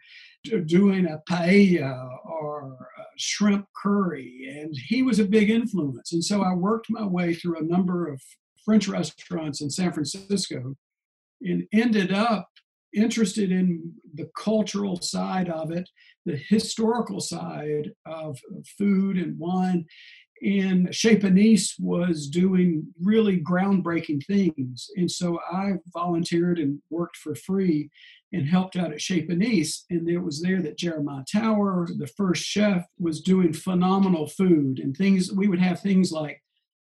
doing 0.67 1.07
a 1.07 1.23
paella 1.31 2.07
or 2.25 2.77
a 2.99 3.03
shrimp 3.17 3.67
curry. 3.75 4.55
And 4.55 4.75
he 4.89 5.03
was 5.03 5.19
a 5.19 5.25
big 5.25 5.49
influence. 5.49 6.13
And 6.13 6.23
so 6.23 6.43
I 6.43 6.53
worked 6.53 6.91
my 6.91 7.07
way 7.07 7.33
through 7.33 7.59
a 7.59 7.65
number 7.65 8.07
of 8.07 8.21
French 8.65 8.87
restaurants 8.87 9.63
in 9.63 9.71
San 9.71 9.93
Francisco 9.93 10.77
and 11.41 11.67
ended 11.73 12.13
up 12.13 12.49
interested 12.95 13.51
in 13.51 13.93
the 14.15 14.31
cultural 14.37 15.01
side 15.01 15.49
of 15.49 15.71
it, 15.71 15.89
the 16.25 16.37
historical 16.37 17.21
side 17.21 17.91
of 18.07 18.39
food 18.79 19.19
and 19.19 19.39
wine. 19.39 19.87
And 20.43 20.95
Chez 20.95 21.17
Panisse 21.17 21.75
was 21.79 22.29
doing 22.29 22.87
really 23.01 23.41
groundbreaking 23.41 24.27
things. 24.27 24.89
And 24.97 25.11
so 25.11 25.39
I 25.51 25.75
volunteered 25.93 26.59
and 26.59 26.81
worked 26.91 27.17
for 27.17 27.35
free 27.35 27.89
and 28.33 28.47
helped 28.47 28.77
out 28.77 28.93
at 28.93 29.01
Chez 29.01 29.23
Panisse. 29.23 29.85
And 29.91 30.09
it 30.09 30.19
was 30.19 30.43
there 30.43 30.61
that 30.61 30.77
Jeremiah 30.77 31.25
Tower, 31.31 31.89
the 31.97 32.09
first 32.09 32.45
chef, 32.45 32.85
was 32.99 33.21
doing 33.23 33.53
phenomenal 33.53 34.27
food 34.27 34.81
and 34.81 34.95
things. 34.97 35.33
We 35.33 35.49
would 35.49 35.61
have 35.61 35.81
things 35.81 36.13
like 36.13 36.43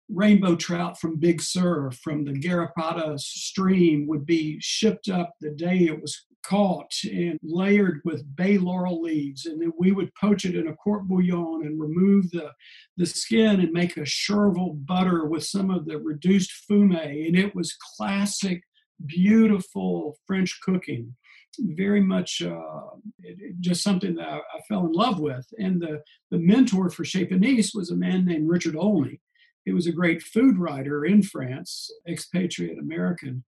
rainbow 0.08 0.54
trout 0.54 1.00
from 1.00 1.18
Big 1.18 1.42
Sur 1.42 1.90
from 1.90 2.24
the 2.24 2.32
Garrapatas 2.32 3.20
stream 3.20 4.06
would 4.06 4.24
be 4.24 4.58
shipped 4.60 5.08
up 5.08 5.34
the 5.40 5.50
day 5.50 5.86
it 5.86 6.00
was 6.00 6.26
caught 6.46 6.92
and 7.04 7.38
layered 7.42 8.00
with 8.04 8.36
bay 8.36 8.56
laurel 8.56 9.02
leaves. 9.02 9.46
And 9.46 9.60
then 9.60 9.72
we 9.78 9.92
would 9.92 10.14
poach 10.14 10.44
it 10.44 10.54
in 10.54 10.68
a 10.68 10.76
court 10.76 11.08
bouillon 11.08 11.66
and 11.66 11.80
remove 11.80 12.30
the, 12.30 12.52
the 12.96 13.06
skin 13.06 13.60
and 13.60 13.72
make 13.72 13.96
a 13.96 14.04
chervil 14.04 14.74
butter 14.86 15.26
with 15.26 15.44
some 15.44 15.70
of 15.70 15.86
the 15.86 15.98
reduced 15.98 16.52
fume. 16.52 16.92
And 16.92 17.36
it 17.36 17.54
was 17.54 17.76
classic, 17.96 18.62
beautiful 19.04 20.18
French 20.26 20.58
cooking. 20.62 21.16
Very 21.58 22.02
much 22.02 22.42
uh, 22.42 22.90
it, 23.22 23.38
it, 23.40 23.60
just 23.60 23.82
something 23.82 24.14
that 24.16 24.28
I, 24.28 24.36
I, 24.36 24.60
fell 24.68 24.84
in 24.86 24.92
love 24.92 25.18
with. 25.18 25.46
And 25.58 25.80
the, 25.80 26.02
the 26.30 26.38
mentor 26.38 26.90
for 26.90 27.02
Chez 27.02 27.24
Panisse 27.24 27.74
was 27.74 27.90
a 27.90 27.96
man 27.96 28.26
named 28.26 28.48
Richard 28.48 28.76
Olney. 28.76 29.20
He 29.66 29.72
was 29.72 29.86
a 29.86 29.92
great 29.92 30.22
food 30.22 30.58
writer 30.58 31.04
in 31.04 31.22
France, 31.22 31.90
expatriate 32.08 32.78
American 32.78 33.44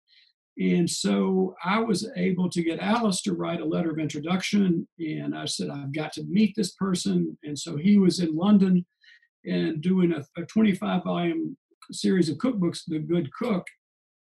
and 0.58 0.90
so 0.90 1.54
I 1.64 1.78
was 1.78 2.10
able 2.16 2.50
to 2.50 2.62
get 2.62 2.80
Alice 2.80 3.22
to 3.22 3.34
write 3.34 3.60
a 3.60 3.64
letter 3.64 3.90
of 3.90 3.98
introduction. 3.98 4.88
And 4.98 5.36
I 5.36 5.44
said, 5.44 5.70
I've 5.70 5.92
got 5.92 6.12
to 6.14 6.24
meet 6.24 6.54
this 6.56 6.72
person. 6.72 7.38
And 7.44 7.56
so 7.56 7.76
he 7.76 7.96
was 7.96 8.18
in 8.18 8.34
London 8.34 8.84
and 9.44 9.80
doing 9.80 10.12
a, 10.12 10.24
a 10.40 10.44
25 10.46 11.04
volume 11.04 11.56
series 11.92 12.28
of 12.28 12.38
cookbooks, 12.38 12.80
The 12.88 12.98
Good 12.98 13.32
Cook. 13.32 13.66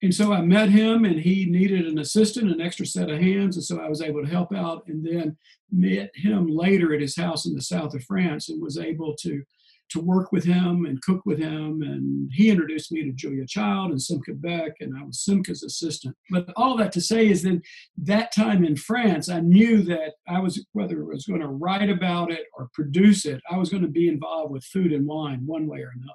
And 0.03 0.13
so 0.13 0.31
I 0.31 0.41
met 0.41 0.69
him, 0.69 1.05
and 1.05 1.19
he 1.19 1.45
needed 1.45 1.87
an 1.87 1.97
assistant, 1.97 2.51
an 2.51 2.61
extra 2.61 2.85
set 2.85 3.09
of 3.09 3.19
hands. 3.19 3.57
And 3.57 3.65
so 3.65 3.81
I 3.81 3.89
was 3.89 4.03
able 4.03 4.23
to 4.23 4.29
help 4.29 4.53
out, 4.53 4.83
and 4.85 5.03
then 5.03 5.35
met 5.71 6.11
him 6.13 6.45
later 6.45 6.93
at 6.93 7.01
his 7.01 7.15
house 7.15 7.47
in 7.47 7.55
the 7.55 7.63
south 7.63 7.95
of 7.95 8.03
France 8.03 8.47
and 8.47 8.61
was 8.61 8.77
able 8.77 9.15
to 9.21 9.41
to 9.89 9.99
work 9.99 10.31
with 10.31 10.43
him 10.43 10.85
and 10.85 11.01
cook 11.01 11.21
with 11.25 11.39
him. 11.39 11.81
And 11.81 12.29
he 12.33 12.49
introduced 12.49 12.91
me 12.91 13.03
to 13.03 13.11
Julia 13.11 13.45
Child 13.45 13.91
and 13.91 13.99
Simca 13.99 14.39
Beck, 14.39 14.73
and 14.79 14.93
I 14.97 15.03
was 15.03 15.25
Simca's 15.27 15.63
assistant. 15.63 16.15
But 16.29 16.51
all 16.55 16.77
that 16.77 16.91
to 16.93 17.01
say 17.01 17.27
is 17.27 17.43
that 17.43 17.61
that 18.03 18.33
time 18.33 18.63
in 18.63 18.75
France, 18.75 19.29
I 19.29 19.39
knew 19.39 19.81
that 19.83 20.13
I 20.27 20.39
was, 20.39 20.65
whether 20.73 20.99
it 20.99 21.07
was 21.07 21.25
going 21.25 21.41
to 21.41 21.47
write 21.47 21.89
about 21.89 22.31
it 22.31 22.45
or 22.53 22.69
produce 22.73 23.25
it, 23.25 23.41
I 23.49 23.57
was 23.57 23.69
going 23.69 23.83
to 23.83 23.89
be 23.89 24.07
involved 24.07 24.51
with 24.51 24.63
food 24.63 24.91
and 24.91 25.07
wine 25.07 25.43
one 25.45 25.67
way 25.67 25.79
or 25.79 25.93
another. 25.95 26.13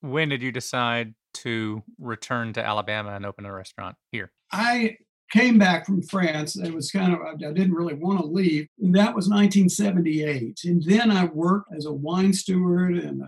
When 0.00 0.30
did 0.30 0.42
you 0.42 0.52
decide 0.52 1.14
to 1.34 1.82
return 1.98 2.52
to 2.54 2.64
Alabama 2.64 3.10
and 3.10 3.26
open 3.26 3.44
a 3.44 3.52
restaurant 3.52 3.96
here? 4.12 4.32
I 4.50 4.96
came 5.30 5.58
back 5.58 5.86
from 5.86 6.02
France. 6.02 6.56
It 6.56 6.74
was 6.74 6.90
kind 6.90 7.12
of, 7.12 7.20
I 7.20 7.34
didn't 7.36 7.74
really 7.74 7.94
want 7.94 8.20
to 8.20 8.26
leave. 8.26 8.68
And 8.80 8.94
that 8.94 9.14
was 9.14 9.28
1978. 9.28 10.60
And 10.64 10.82
then 10.82 11.10
I 11.10 11.24
worked 11.26 11.72
as 11.76 11.86
a 11.86 11.92
wine 11.92 12.32
steward 12.32 12.96
and 12.96 13.22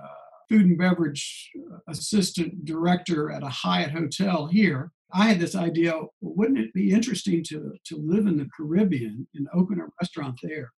food 0.48 0.66
and 0.66 0.78
beverage 0.78 1.50
assistant 1.88 2.64
director 2.64 3.30
at 3.30 3.42
a 3.42 3.48
Hyatt 3.48 3.92
hotel 3.92 4.46
here. 4.46 4.90
I 5.14 5.26
had 5.26 5.40
this 5.40 5.54
idea, 5.54 5.94
wouldn't 6.20 6.58
it 6.58 6.72
be 6.72 6.90
interesting 6.90 7.44
to, 7.44 7.74
to 7.84 7.96
live 7.96 8.26
in 8.26 8.38
the 8.38 8.48
Caribbean 8.56 9.26
and 9.34 9.46
open 9.54 9.80
a 9.80 9.86
restaurant 10.00 10.38
there? 10.42 10.72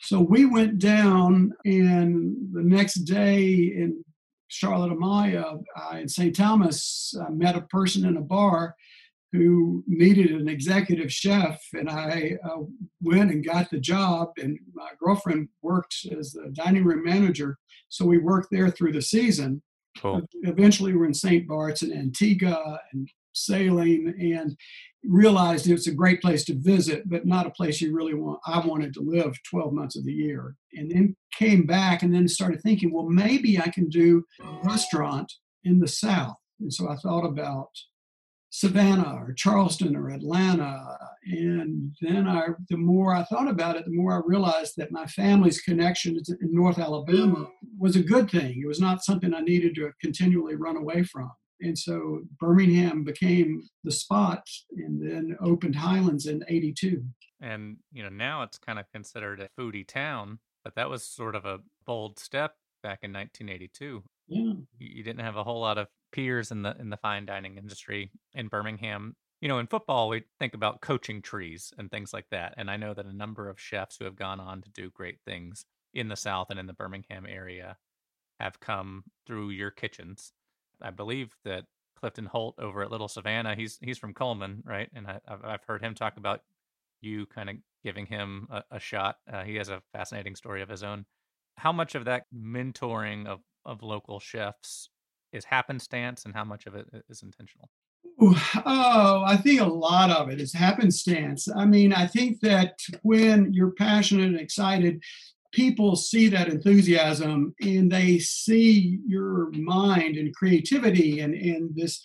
So 0.00 0.20
we 0.20 0.46
went 0.46 0.78
down, 0.78 1.52
and 1.64 2.34
the 2.52 2.62
next 2.62 3.04
day 3.04 3.52
in 3.52 4.04
Charlotte 4.48 4.90
Amalie 4.90 5.36
uh, 5.36 5.56
in 5.96 6.08
St. 6.08 6.34
Thomas, 6.34 7.14
I 7.24 7.30
met 7.30 7.56
a 7.56 7.62
person 7.62 8.04
in 8.04 8.16
a 8.16 8.20
bar 8.20 8.74
who 9.32 9.82
needed 9.86 10.30
an 10.30 10.48
executive 10.48 11.10
chef, 11.10 11.60
and 11.72 11.88
I 11.88 12.36
uh, 12.44 12.62
went 13.00 13.30
and 13.30 13.44
got 13.44 13.70
the 13.70 13.80
job. 13.80 14.28
And 14.36 14.58
my 14.74 14.90
girlfriend 15.00 15.48
worked 15.62 16.06
as 16.16 16.32
the 16.32 16.50
dining 16.52 16.84
room 16.84 17.02
manager, 17.04 17.58
so 17.88 18.04
we 18.04 18.18
worked 18.18 18.48
there 18.50 18.70
through 18.70 18.92
the 18.92 19.02
season. 19.02 19.62
Cool. 19.98 20.22
Eventually, 20.42 20.94
we're 20.94 21.06
in 21.06 21.14
St. 21.14 21.46
Bart's 21.48 21.82
and 21.82 21.92
Antigua 21.92 22.78
and 22.92 23.08
sailing, 23.34 24.14
and 24.20 24.56
realized 25.04 25.66
it 25.66 25.72
was 25.72 25.86
a 25.86 25.94
great 25.94 26.20
place 26.20 26.44
to 26.44 26.54
visit, 26.58 27.08
but 27.08 27.26
not 27.26 27.46
a 27.46 27.50
place 27.50 27.80
you 27.80 27.96
really 27.96 28.14
want. 28.14 28.38
I 28.46 28.64
wanted 28.64 28.92
to 28.94 29.00
live 29.00 29.34
12 29.48 29.72
months 29.72 29.96
of 29.96 30.04
the 30.04 30.12
year, 30.12 30.56
and 30.74 30.90
then 30.90 31.16
came 31.34 31.64
back 31.64 32.02
and 32.02 32.14
then 32.14 32.28
started 32.28 32.60
thinking, 32.60 32.92
well, 32.92 33.08
maybe 33.08 33.58
I 33.58 33.68
can 33.68 33.88
do 33.88 34.24
a 34.42 34.68
restaurant 34.68 35.32
in 35.64 35.78
the 35.78 35.88
South. 35.88 36.36
And 36.60 36.72
so 36.72 36.88
I 36.88 36.96
thought 36.96 37.24
about 37.24 37.70
Savannah 38.54 39.14
or 39.16 39.32
Charleston 39.32 39.96
or 39.96 40.10
Atlanta. 40.10 40.98
And 41.24 41.96
then 42.02 42.28
I, 42.28 42.48
the 42.68 42.76
more 42.76 43.14
I 43.14 43.24
thought 43.24 43.48
about 43.48 43.76
it, 43.76 43.86
the 43.86 43.96
more 43.96 44.12
I 44.12 44.20
realized 44.26 44.74
that 44.76 44.92
my 44.92 45.06
family's 45.06 45.62
connection 45.62 46.20
in 46.28 46.54
North 46.54 46.78
Alabama 46.78 47.48
was 47.78 47.96
a 47.96 48.02
good 48.02 48.30
thing. 48.30 48.60
It 48.62 48.68
was 48.68 48.78
not 48.78 49.02
something 49.02 49.32
I 49.32 49.40
needed 49.40 49.74
to 49.76 49.90
continually 50.02 50.56
run 50.56 50.76
away 50.76 51.02
from. 51.02 51.32
And 51.62 51.78
so 51.78 52.20
Birmingham 52.38 53.04
became 53.04 53.62
the 53.84 53.92
spot 53.92 54.46
and 54.76 55.00
then 55.00 55.34
opened 55.40 55.76
Highlands 55.76 56.26
in 56.26 56.44
82. 56.46 57.02
And, 57.40 57.78
you 57.90 58.02
know, 58.02 58.10
now 58.10 58.42
it's 58.42 58.58
kind 58.58 58.78
of 58.78 58.84
considered 58.92 59.40
a 59.40 59.48
foodie 59.58 59.88
town, 59.88 60.40
but 60.62 60.74
that 60.74 60.90
was 60.90 61.04
sort 61.04 61.36
of 61.36 61.46
a 61.46 61.60
bold 61.86 62.18
step 62.18 62.56
back 62.82 62.98
in 63.02 63.14
1982. 63.14 64.02
Yeah. 64.28 64.52
You 64.78 65.02
didn't 65.02 65.24
have 65.24 65.36
a 65.36 65.44
whole 65.44 65.60
lot 65.60 65.78
of 65.78 65.88
peers 66.12 66.50
in 66.50 66.62
the 66.62 66.76
in 66.78 66.90
the 66.90 66.96
fine 66.96 67.26
dining 67.26 67.56
industry 67.56 68.10
in 68.34 68.48
Birmingham. 68.48 69.16
You 69.40 69.48
know, 69.48 69.58
in 69.58 69.66
football, 69.66 70.08
we 70.08 70.22
think 70.38 70.54
about 70.54 70.80
coaching 70.80 71.20
trees 71.20 71.72
and 71.76 71.90
things 71.90 72.12
like 72.12 72.26
that. 72.30 72.54
And 72.56 72.70
I 72.70 72.76
know 72.76 72.94
that 72.94 73.06
a 73.06 73.12
number 73.12 73.48
of 73.48 73.58
chefs 73.58 73.96
who 73.96 74.04
have 74.04 74.14
gone 74.14 74.38
on 74.38 74.62
to 74.62 74.70
do 74.70 74.90
great 74.90 75.18
things 75.26 75.64
in 75.92 76.08
the 76.08 76.16
South 76.16 76.50
and 76.50 76.60
in 76.60 76.66
the 76.66 76.72
Birmingham 76.72 77.26
area 77.26 77.76
have 78.38 78.60
come 78.60 79.04
through 79.26 79.50
your 79.50 79.70
kitchens. 79.70 80.32
I 80.80 80.90
believe 80.90 81.34
that 81.44 81.64
Clifton 81.96 82.26
Holt 82.26 82.56
over 82.58 82.82
at 82.82 82.90
Little 82.90 83.08
Savannah, 83.08 83.54
he's 83.54 83.78
he's 83.80 83.98
from 83.98 84.14
Cullman, 84.14 84.62
right? 84.64 84.90
And 84.94 85.06
I, 85.06 85.20
have 85.28 85.64
heard 85.66 85.82
him 85.82 85.94
talk 85.94 86.16
about 86.16 86.42
you 87.00 87.26
kind 87.26 87.50
of 87.50 87.56
giving 87.84 88.06
him 88.06 88.48
a, 88.50 88.62
a 88.72 88.80
shot. 88.80 89.16
Uh, 89.32 89.44
he 89.44 89.56
has 89.56 89.68
a 89.68 89.82
fascinating 89.92 90.36
story 90.36 90.62
of 90.62 90.68
his 90.68 90.82
own. 90.82 91.04
How 91.56 91.72
much 91.72 91.94
of 91.94 92.04
that 92.06 92.24
mentoring 92.34 93.26
of 93.26 93.40
of 93.64 93.82
local 93.82 94.18
chefs 94.18 94.88
is 95.32 95.44
happenstance 95.44 96.24
and 96.24 96.34
how 96.34 96.44
much 96.44 96.66
of 96.66 96.74
it 96.74 96.86
is 97.08 97.22
intentional? 97.22 97.70
Oh, 98.20 99.24
I 99.26 99.36
think 99.36 99.60
a 99.60 99.66
lot 99.66 100.10
of 100.10 100.30
it 100.30 100.40
is 100.40 100.52
happenstance. 100.52 101.48
I 101.54 101.64
mean, 101.64 101.92
I 101.92 102.06
think 102.06 102.40
that 102.40 102.78
when 103.02 103.52
you're 103.52 103.72
passionate 103.72 104.26
and 104.26 104.38
excited, 104.38 105.02
people 105.52 105.96
see 105.96 106.28
that 106.28 106.48
enthusiasm 106.48 107.54
and 107.60 107.90
they 107.90 108.18
see 108.18 109.00
your 109.06 109.50
mind 109.52 110.16
and 110.16 110.34
creativity 110.34 111.20
and, 111.20 111.34
and 111.34 111.74
this 111.74 112.02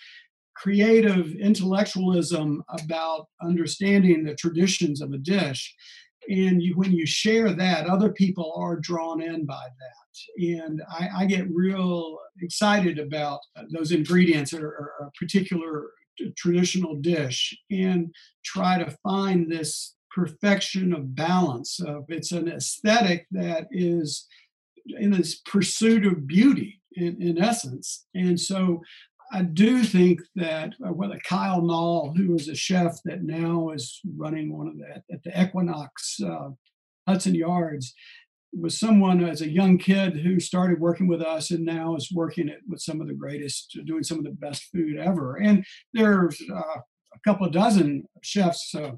creative 0.55 1.33
intellectualism 1.35 2.63
about 2.69 3.27
understanding 3.41 4.23
the 4.23 4.35
traditions 4.35 5.01
of 5.01 5.13
a 5.13 5.17
dish. 5.17 5.75
And 6.29 6.61
you, 6.61 6.75
when 6.75 6.91
you 6.91 7.05
share 7.05 7.53
that, 7.53 7.87
other 7.87 8.09
people 8.09 8.53
are 8.55 8.75
drawn 8.75 9.21
in 9.21 9.45
by 9.45 9.65
that. 9.79 10.55
And 10.59 10.81
I, 10.89 11.09
I 11.19 11.25
get 11.25 11.49
real 11.49 12.19
excited 12.41 12.99
about 12.99 13.39
those 13.71 13.91
ingredients 13.91 14.53
or, 14.53 14.67
or 14.67 14.91
a 15.07 15.11
particular 15.11 15.91
traditional 16.35 16.95
dish 16.95 17.57
and 17.71 18.13
try 18.43 18.77
to 18.77 18.95
find 19.03 19.51
this 19.51 19.95
perfection 20.13 20.93
of 20.93 21.15
balance 21.15 21.79
of 21.79 22.05
it's 22.07 22.31
an 22.31 22.47
aesthetic 22.47 23.27
that 23.31 23.67
is 23.71 24.25
in 24.99 25.11
this 25.11 25.41
pursuit 25.45 26.05
of 26.05 26.25
beauty 26.25 26.81
in, 26.93 27.21
in 27.21 27.37
essence 27.37 28.07
and 28.15 28.39
so 28.39 28.81
I 29.31 29.43
do 29.43 29.83
think 29.83 30.21
that 30.35 30.73
uh, 30.85 30.93
whether 30.93 31.19
Kyle 31.27 31.61
Knall, 31.61 32.13
who 32.15 32.35
is 32.35 32.47
a 32.47 32.55
chef 32.55 32.97
that 33.05 33.23
now 33.23 33.71
is 33.71 33.99
running 34.15 34.55
one 34.55 34.67
of 34.67 34.77
the 34.77 35.03
at 35.13 35.23
the 35.23 35.41
Equinox 35.41 36.19
uh, 36.21 36.49
Hudson 37.07 37.35
Yards, 37.35 37.93
was 38.53 38.79
someone 38.79 39.23
as 39.23 39.41
a 39.41 39.49
young 39.49 39.77
kid 39.77 40.17
who 40.17 40.39
started 40.39 40.79
working 40.79 41.07
with 41.07 41.21
us 41.21 41.51
and 41.51 41.65
now 41.65 41.95
is 41.95 42.11
working 42.13 42.49
with 42.67 42.79
some 42.79 43.01
of 43.01 43.07
the 43.07 43.13
greatest, 43.13 43.77
doing 43.85 44.03
some 44.03 44.17
of 44.17 44.23
the 44.23 44.31
best 44.31 44.63
food 44.73 44.97
ever. 44.97 45.35
And 45.35 45.65
there's 45.93 46.41
uh, 46.53 46.79
a 47.17 47.19
couple 47.25 47.45
of 47.45 47.53
dozen 47.53 48.03
chefs 48.23 48.73
uh, 48.75 48.91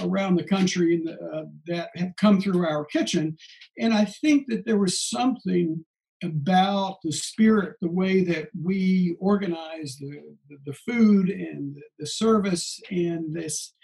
around 0.00 0.36
the 0.36 0.44
country 0.44 1.02
uh, 1.08 1.42
that 1.66 1.90
have 1.96 2.12
come 2.16 2.40
through 2.40 2.66
our 2.66 2.84
kitchen. 2.84 3.36
And 3.78 3.94
I 3.94 4.04
think 4.04 4.46
that 4.48 4.64
there 4.66 4.78
was 4.78 5.00
something 5.00 5.84
about 6.22 6.98
the 7.02 7.12
spirit, 7.12 7.76
the 7.80 7.90
way 7.90 8.22
that 8.24 8.48
we 8.60 9.16
organize 9.20 9.96
the, 9.98 10.22
the, 10.48 10.56
the 10.66 10.72
food 10.72 11.30
and 11.30 11.76
the, 11.98 12.06
service 12.06 12.80
and 12.90 13.34
this 13.34 13.74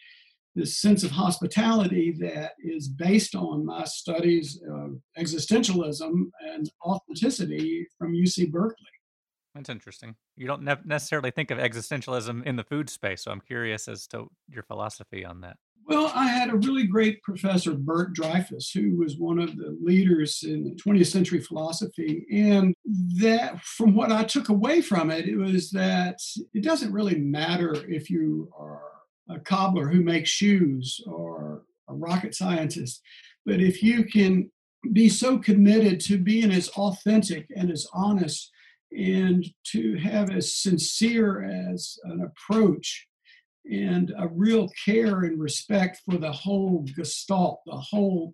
this 0.54 0.78
sense 0.78 1.04
of 1.04 1.10
hospitality 1.10 2.16
that 2.18 2.52
is 2.58 2.88
based 2.88 3.34
on 3.34 3.66
my 3.66 3.84
studies 3.84 4.58
of 4.66 4.98
existentialism 5.18 6.30
and 6.54 6.70
authenticity 6.82 7.86
from 7.98 8.14
UC 8.14 8.50
Berkeley. 8.50 8.86
That's 9.54 9.68
interesting. 9.68 10.16
You 10.34 10.46
don't 10.46 10.62
ne- 10.62 10.76
necessarily 10.84 11.30
think 11.30 11.50
of 11.50 11.58
existentialism 11.58 12.44
in 12.44 12.56
the 12.56 12.64
food 12.64 12.88
space, 12.88 13.22
so 13.22 13.30
I'm 13.30 13.40
curious 13.42 13.86
as 13.86 14.06
to 14.08 14.28
your 14.48 14.62
philosophy 14.62 15.24
on 15.24 15.42
that. 15.42 15.56
Well, 15.88 16.10
I 16.16 16.26
had 16.26 16.50
a 16.50 16.56
really 16.56 16.84
great 16.84 17.22
professor, 17.22 17.72
Bert 17.72 18.12
Dreyfus, 18.12 18.72
who 18.72 18.96
was 18.96 19.18
one 19.18 19.38
of 19.38 19.56
the 19.56 19.78
leaders 19.80 20.42
in 20.42 20.74
20th 20.84 21.06
century 21.06 21.40
philosophy. 21.40 22.26
And 22.32 22.74
that, 23.20 23.62
from 23.62 23.94
what 23.94 24.10
I 24.10 24.24
took 24.24 24.48
away 24.48 24.80
from 24.80 25.12
it, 25.12 25.28
it 25.28 25.36
was 25.36 25.70
that 25.70 26.18
it 26.52 26.64
doesn't 26.64 26.92
really 26.92 27.20
matter 27.20 27.72
if 27.88 28.10
you 28.10 28.50
are 28.58 28.82
a 29.28 29.38
cobbler 29.38 29.88
who 29.88 30.02
makes 30.02 30.28
shoes 30.28 31.00
or 31.06 31.62
a 31.88 31.94
rocket 31.94 32.34
scientist, 32.34 33.00
but 33.44 33.60
if 33.60 33.80
you 33.80 34.04
can 34.04 34.50
be 34.92 35.08
so 35.08 35.38
committed 35.38 36.00
to 36.00 36.18
being 36.18 36.50
as 36.50 36.68
authentic 36.70 37.46
and 37.56 37.70
as 37.70 37.86
honest 37.92 38.50
and 38.90 39.44
to 39.64 39.96
have 39.96 40.30
as 40.30 40.56
sincere 40.56 41.44
as 41.72 41.96
an 42.04 42.22
approach 42.22 43.06
and 43.70 44.12
a 44.18 44.28
real 44.28 44.68
care 44.84 45.24
and 45.24 45.40
respect 45.40 46.00
for 46.04 46.18
the 46.18 46.32
whole 46.32 46.84
gestalt, 46.96 47.60
the 47.66 47.76
whole 47.76 48.32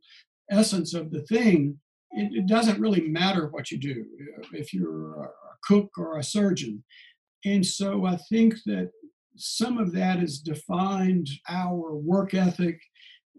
essence 0.50 0.94
of 0.94 1.10
the 1.10 1.22
thing, 1.22 1.78
it, 2.10 2.32
it, 2.32 2.46
doesn't 2.46 2.80
really 2.80 3.08
matter 3.08 3.48
what 3.48 3.70
you 3.70 3.78
do 3.78 4.04
uh, 4.38 4.46
if 4.52 4.74
you're 4.74 5.24
a 5.24 5.28
cook 5.64 5.90
or 5.96 6.18
a 6.18 6.22
surgeon. 6.22 6.84
And 7.44 7.64
so 7.64 8.04
I 8.04 8.16
think 8.28 8.54
that 8.66 8.90
some 9.36 9.78
of 9.78 9.92
that 9.92 10.18
has 10.18 10.38
defined 10.38 11.28
our 11.48 11.94
work 11.96 12.34
ethic 12.34 12.78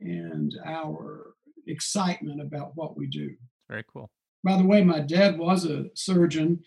and 0.01 0.53
our 0.65 1.34
excitement 1.67 2.41
about 2.41 2.71
what 2.75 2.97
we 2.97 3.08
do. 3.08 3.29
Very 3.69 3.86
cool. 3.91 4.10
By 4.43 4.58
the 4.58 4.65
way, 4.65 4.84
my 4.84 4.99
dad 4.99 5.38
was 5.38 5.65
a 5.65 5.86
surgeon, 5.93 6.60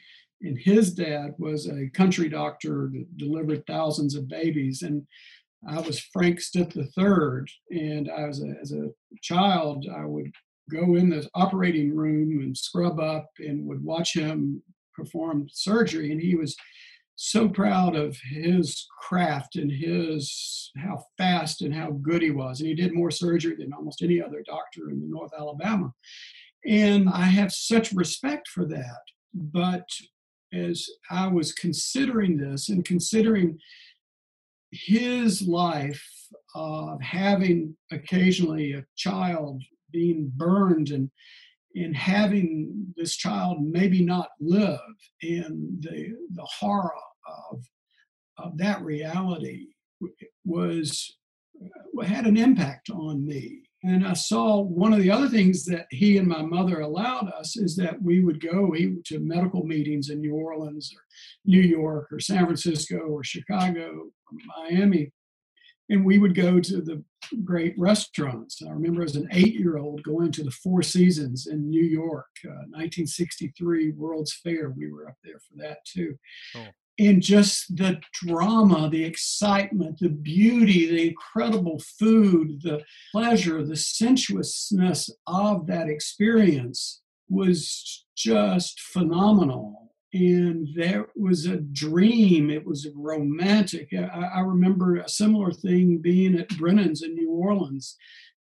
and 0.43 0.59
his 0.59 0.93
dad 0.93 1.35
was 1.39 1.67
a 1.67 1.89
country 1.91 2.29
doctor 2.29 2.91
that 2.93 3.17
delivered 3.17 3.67
thousands 3.67 4.15
of 4.15 4.29
babies. 4.29 4.83
And 4.83 5.07
I 5.69 5.81
was 5.81 5.99
Frank 5.99 6.41
Stitt 6.41 6.77
III, 6.77 7.47
and 7.71 8.11
I 8.11 8.27
was 8.27 8.43
a, 8.43 8.55
as 8.61 8.73
a 8.73 8.91
child, 9.23 9.87
I 9.95 10.05
would 10.05 10.31
go 10.71 10.97
in 10.97 11.09
the 11.09 11.29
operating 11.35 11.95
room 11.95 12.41
and 12.41 12.57
scrub 12.57 13.01
up 13.01 13.29
and 13.39 13.67
would 13.67 13.83
watch 13.83 14.15
him 14.15 14.63
perform 14.95 15.47
surgery. 15.51 16.13
And 16.13 16.21
he 16.21 16.35
was 16.35 16.57
so 17.17 17.49
proud 17.49 17.97
of 17.97 18.17
his 18.19 18.87
craft 19.01 19.57
and 19.57 19.71
his 19.73 20.71
how 20.77 21.03
fast 21.17 21.63
and 21.63 21.75
how 21.75 21.93
good 22.03 22.21
he 22.21 22.31
was. 22.31 22.61
And 22.61 22.69
he 22.69 22.75
did 22.75 22.95
more 22.95 23.11
surgery 23.11 23.57
than 23.57 23.73
almost 23.73 24.03
any 24.03 24.21
other 24.21 24.43
doctor 24.47 24.91
in 24.91 25.11
North 25.11 25.33
Alabama. 25.37 25.93
And 26.67 27.09
I 27.09 27.23
have 27.23 27.53
such 27.53 27.93
respect 27.93 28.49
for 28.49 28.67
that. 28.67 29.01
But 29.33 29.89
as 30.53 30.89
I 31.11 31.29
was 31.29 31.53
considering 31.53 32.37
this 32.37 32.69
and 32.69 32.85
considering 32.85 33.59
his 34.71 35.43
life 35.43 36.05
of 36.55 37.01
having 37.01 37.77
occasionally 37.93 38.73
a 38.73 38.85
child 38.97 39.63
being 39.93 40.33
burned 40.37 40.91
and 40.91 41.11
and 41.75 41.95
having 41.95 42.95
this 42.97 43.17
child 43.17 43.59
maybe 43.63 44.03
not 44.03 44.31
live 44.41 44.81
and 45.23 45.83
the 45.83 46.15
the 46.33 46.49
horror 46.59 46.93
of 47.51 47.63
of 48.39 48.59
that 48.59 48.83
reality 48.83 49.67
was 50.45 51.17
uh, 51.63 52.03
had 52.03 52.27
an 52.27 52.37
impact 52.37 52.91
on 52.91 53.27
me 53.27 53.66
and 53.83 54.07
I 54.07 54.15
saw 54.15 54.61
one 54.61 54.93
of 54.93 55.01
the 55.01 55.11
other 55.11 55.29
things 55.29 55.65
that 55.67 55.87
he 55.91 56.17
and 56.17 56.27
my 56.27 56.43
mother 56.43 56.81
allowed 56.81 57.31
us 57.31 57.57
is 57.57 57.77
that 57.77 58.01
we 58.03 58.21
would 58.21 58.41
go 58.41 58.75
to 59.05 59.19
medical 59.21 59.65
meetings 59.65 60.09
in 60.11 60.21
New 60.21 60.35
Orleans 60.35 60.93
or 60.95 61.03
New 61.45 61.61
York 61.61 62.09
or 62.11 62.19
San 62.19 62.45
Francisco 62.45 62.99
or 62.99 63.23
Chicago 63.23 63.91
or 63.91 64.39
Miami. 64.71 65.13
And 65.89 66.05
we 66.05 66.19
would 66.19 66.35
go 66.35 66.59
to 66.59 66.81
the 66.81 67.05
great 67.45 67.75
restaurants. 67.79 68.61
I 68.61 68.71
remember 68.71 69.05
as 69.05 69.15
an 69.15 69.29
eight 69.31 69.55
year 69.55 69.77
old 69.77 70.03
going 70.03 70.33
to 70.33 70.43
the 70.43 70.51
Four 70.51 70.83
Seasons 70.83 71.47
in 71.47 71.71
New 71.71 71.85
York, 71.85 72.27
uh, 72.45 72.67
1963 72.71 73.93
World's 73.93 74.35
Fair. 74.43 74.71
We 74.71 74.91
were 74.91 75.09
up 75.09 75.19
there 75.23 75.39
for 75.39 75.59
that 75.59 75.85
too. 75.85 76.17
Oh 76.57 76.67
and 76.99 77.23
just 77.23 77.77
the 77.77 78.01
drama, 78.13 78.89
the 78.89 79.05
excitement, 79.05 79.99
the 79.99 80.09
beauty, 80.09 80.87
the 80.87 81.09
incredible 81.09 81.81
food, 81.99 82.63
the 82.63 82.83
pleasure, 83.13 83.65
the 83.65 83.77
sensuousness 83.77 85.11
of 85.27 85.67
that 85.67 85.89
experience 85.89 87.03
was 87.29 88.07
just 88.17 88.81
phenomenal. 88.81 89.93
And 90.15 90.69
there 90.75 91.09
was 91.15 91.45
a 91.45 91.59
dream, 91.59 92.49
it 92.49 92.65
was 92.65 92.89
romantic. 92.95 93.91
I, 93.93 94.07
I 94.37 94.41
remember 94.41 94.97
a 94.97 95.09
similar 95.09 95.53
thing 95.53 95.99
being 95.99 96.39
at 96.39 96.57
Brennan's 96.57 97.03
in 97.03 97.15
New 97.15 97.31
Orleans 97.31 97.97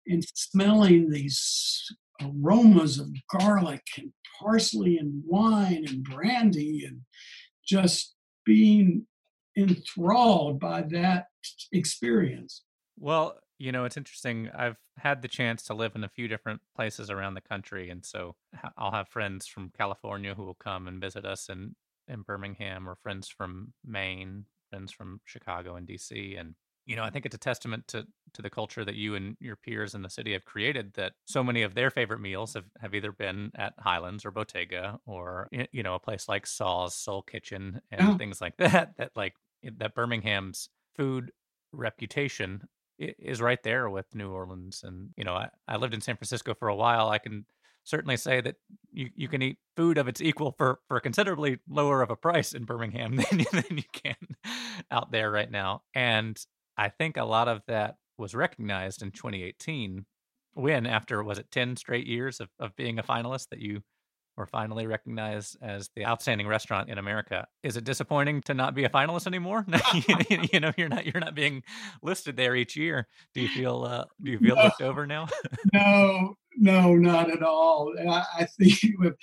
and 0.06 0.24
smelling 0.34 1.10
these 1.10 1.84
aromas 2.22 2.98
of 2.98 3.08
garlic 3.30 3.82
and 3.98 4.12
parsley 4.40 4.96
and 4.96 5.22
wine 5.26 5.84
and 5.86 6.02
brandy 6.02 6.84
and 6.86 7.02
just 7.66 8.15
being 8.46 9.06
enthralled 9.56 10.58
by 10.58 10.82
that 10.82 11.26
experience. 11.72 12.62
Well, 12.98 13.38
you 13.58 13.72
know, 13.72 13.84
it's 13.84 13.96
interesting. 13.96 14.50
I've 14.54 14.76
had 14.98 15.22
the 15.22 15.28
chance 15.28 15.62
to 15.64 15.74
live 15.74 15.94
in 15.94 16.04
a 16.04 16.08
few 16.08 16.28
different 16.28 16.60
places 16.74 17.10
around 17.10 17.34
the 17.34 17.40
country. 17.40 17.90
And 17.90 18.04
so 18.04 18.36
I'll 18.76 18.92
have 18.92 19.08
friends 19.08 19.46
from 19.46 19.72
California 19.76 20.34
who 20.34 20.44
will 20.44 20.54
come 20.54 20.88
and 20.88 21.00
visit 21.00 21.24
us 21.24 21.48
in, 21.48 21.74
in 22.08 22.22
Birmingham, 22.22 22.88
or 22.88 22.96
friends 22.96 23.28
from 23.28 23.72
Maine, 23.84 24.44
friends 24.70 24.92
from 24.92 25.20
Chicago 25.24 25.76
and 25.76 25.86
DC. 25.86 26.38
And 26.38 26.54
you 26.86 26.94
know, 26.94 27.02
I 27.02 27.10
think 27.10 27.26
it's 27.26 27.34
a 27.34 27.38
testament 27.38 27.88
to 27.88 28.06
to 28.34 28.42
the 28.42 28.50
culture 28.50 28.84
that 28.84 28.94
you 28.94 29.14
and 29.14 29.36
your 29.40 29.56
peers 29.56 29.94
in 29.94 30.02
the 30.02 30.10
city 30.10 30.32
have 30.32 30.44
created 30.44 30.92
that 30.94 31.12
so 31.26 31.42
many 31.42 31.62
of 31.62 31.74
their 31.74 31.90
favorite 31.90 32.20
meals 32.20 32.54
have, 32.54 32.66
have 32.80 32.94
either 32.94 33.10
been 33.10 33.50
at 33.56 33.74
Highlands 33.78 34.24
or 34.24 34.30
Bottega 34.30 34.98
or 35.06 35.48
you 35.72 35.82
know, 35.82 35.94
a 35.94 36.00
place 36.00 36.28
like 36.28 36.46
Saw's 36.46 36.94
Soul 36.94 37.22
Kitchen 37.22 37.80
and 37.90 38.08
oh. 38.08 38.16
things 38.16 38.40
like 38.40 38.56
that 38.58 38.96
that 38.98 39.10
like 39.16 39.34
that 39.78 39.94
Birmingham's 39.94 40.68
food 40.96 41.32
reputation 41.72 42.68
is 42.98 43.42
right 43.42 43.62
there 43.62 43.90
with 43.90 44.06
New 44.14 44.30
Orleans 44.30 44.82
and 44.84 45.10
you 45.16 45.24
know, 45.24 45.34
I, 45.34 45.48
I 45.66 45.76
lived 45.76 45.94
in 45.94 46.00
San 46.00 46.16
Francisco 46.16 46.54
for 46.54 46.68
a 46.68 46.76
while. 46.76 47.08
I 47.08 47.18
can 47.18 47.46
certainly 47.86 48.16
say 48.16 48.40
that 48.40 48.56
you, 48.92 49.08
you 49.14 49.28
can 49.28 49.40
eat 49.42 49.58
food 49.76 49.96
of 49.96 50.08
its 50.08 50.20
equal 50.20 50.54
for, 50.58 50.80
for 50.88 51.00
considerably 51.00 51.58
lower 51.68 52.02
of 52.02 52.10
a 52.10 52.16
price 52.16 52.52
in 52.52 52.64
Birmingham 52.64 53.16
than, 53.30 53.44
than 53.52 53.76
you 53.76 53.84
can 53.92 54.16
out 54.90 55.10
there 55.10 55.30
right 55.30 55.50
now. 55.50 55.82
And 55.94 56.38
I 56.76 56.88
think 56.88 57.16
a 57.16 57.24
lot 57.24 57.48
of 57.48 57.62
that 57.66 57.96
was 58.18 58.34
recognized 58.34 59.02
in 59.02 59.10
2018 59.10 60.04
when, 60.54 60.86
after 60.86 61.22
was 61.22 61.38
it 61.38 61.50
10 61.50 61.76
straight 61.76 62.06
years 62.06 62.40
of, 62.40 62.48
of 62.58 62.74
being 62.76 62.98
a 62.98 63.02
finalist, 63.02 63.48
that 63.50 63.60
you 63.60 63.82
were 64.36 64.46
finally 64.46 64.86
recognized 64.86 65.56
as 65.62 65.90
the 65.96 66.04
outstanding 66.04 66.46
restaurant 66.46 66.88
in 66.88 66.98
America. 66.98 67.46
Is 67.62 67.76
it 67.76 67.84
disappointing 67.84 68.42
to 68.42 68.54
not 68.54 68.74
be 68.74 68.84
a 68.84 68.88
finalist 68.88 69.26
anymore? 69.26 69.64
you 70.52 70.60
know, 70.60 70.72
you're 70.76 70.88
not 70.88 71.06
you're 71.06 71.20
not 71.20 71.34
being 71.34 71.62
listed 72.02 72.36
there 72.36 72.54
each 72.54 72.76
year. 72.76 73.08
Do 73.34 73.40
you 73.40 73.48
feel 73.48 73.84
uh, 73.84 74.04
do 74.22 74.32
you 74.32 74.38
feel 74.38 74.56
no, 74.56 74.64
looked 74.64 74.82
over 74.82 75.06
now? 75.06 75.28
no, 75.72 76.36
no, 76.56 76.94
not 76.94 77.30
at 77.30 77.42
all. 77.42 77.94
I, 77.98 78.24
I 78.40 78.44
think 78.58 78.78
with 78.98 79.14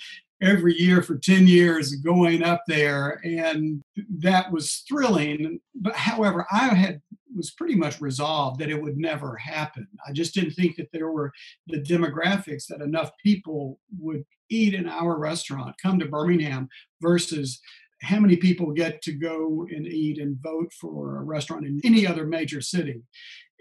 every 0.42 0.74
year 0.74 1.00
for 1.00 1.16
10 1.16 1.46
years 1.46 1.94
going 1.96 2.42
up 2.42 2.62
there 2.66 3.20
and 3.24 3.82
that 4.18 4.50
was 4.50 4.84
thrilling 4.88 5.60
but 5.76 5.94
however 5.94 6.44
i 6.50 6.66
had 6.74 7.00
was 7.34 7.50
pretty 7.52 7.74
much 7.74 8.00
resolved 8.00 8.60
that 8.60 8.70
it 8.70 8.80
would 8.80 8.96
never 8.96 9.36
happen. 9.36 9.86
I 10.06 10.12
just 10.12 10.34
didn't 10.34 10.52
think 10.52 10.76
that 10.76 10.90
there 10.92 11.10
were 11.10 11.32
the 11.66 11.82
demographics 11.82 12.66
that 12.68 12.80
enough 12.80 13.10
people 13.22 13.78
would 13.98 14.24
eat 14.50 14.74
in 14.74 14.88
our 14.88 15.18
restaurant 15.18 15.74
come 15.82 15.98
to 15.98 16.06
birmingham 16.06 16.68
versus 17.00 17.60
how 18.02 18.20
many 18.20 18.36
people 18.36 18.72
get 18.72 19.02
to 19.02 19.12
go 19.12 19.66
and 19.70 19.86
eat 19.86 20.18
and 20.18 20.38
vote 20.42 20.72
for 20.78 21.18
a 21.18 21.22
restaurant 21.24 21.66
in 21.66 21.80
any 21.84 22.06
other 22.06 22.26
major 22.26 22.60
city. 22.60 23.02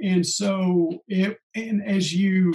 And 0.01 0.25
so 0.25 1.03
it 1.07 1.37
and 1.55 1.85
as 1.85 2.13
you 2.13 2.53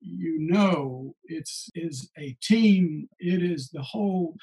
you 0.00 0.38
know 0.38 1.14
it's 1.24 1.70
is 1.74 2.10
a 2.18 2.36
team. 2.42 3.08
It 3.18 3.42
is 3.42 3.70
the 3.70 3.82
whole 3.82 4.36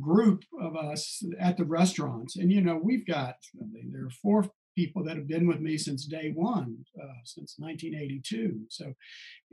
group 0.00 0.44
of 0.60 0.76
us 0.76 1.22
at 1.38 1.56
the 1.56 1.64
restaurants. 1.64 2.36
And 2.36 2.50
you 2.50 2.60
know 2.60 2.80
we've 2.82 3.06
got 3.06 3.36
I 3.60 3.66
mean, 3.70 3.90
there 3.92 4.06
are 4.06 4.10
four 4.22 4.50
people 4.80 5.04
that 5.04 5.16
have 5.16 5.28
been 5.28 5.46
with 5.46 5.60
me 5.60 5.76
since 5.76 6.06
day 6.06 6.32
one 6.34 6.78
uh, 7.02 7.20
since 7.24 7.56
1982 7.58 8.60
so 8.68 8.92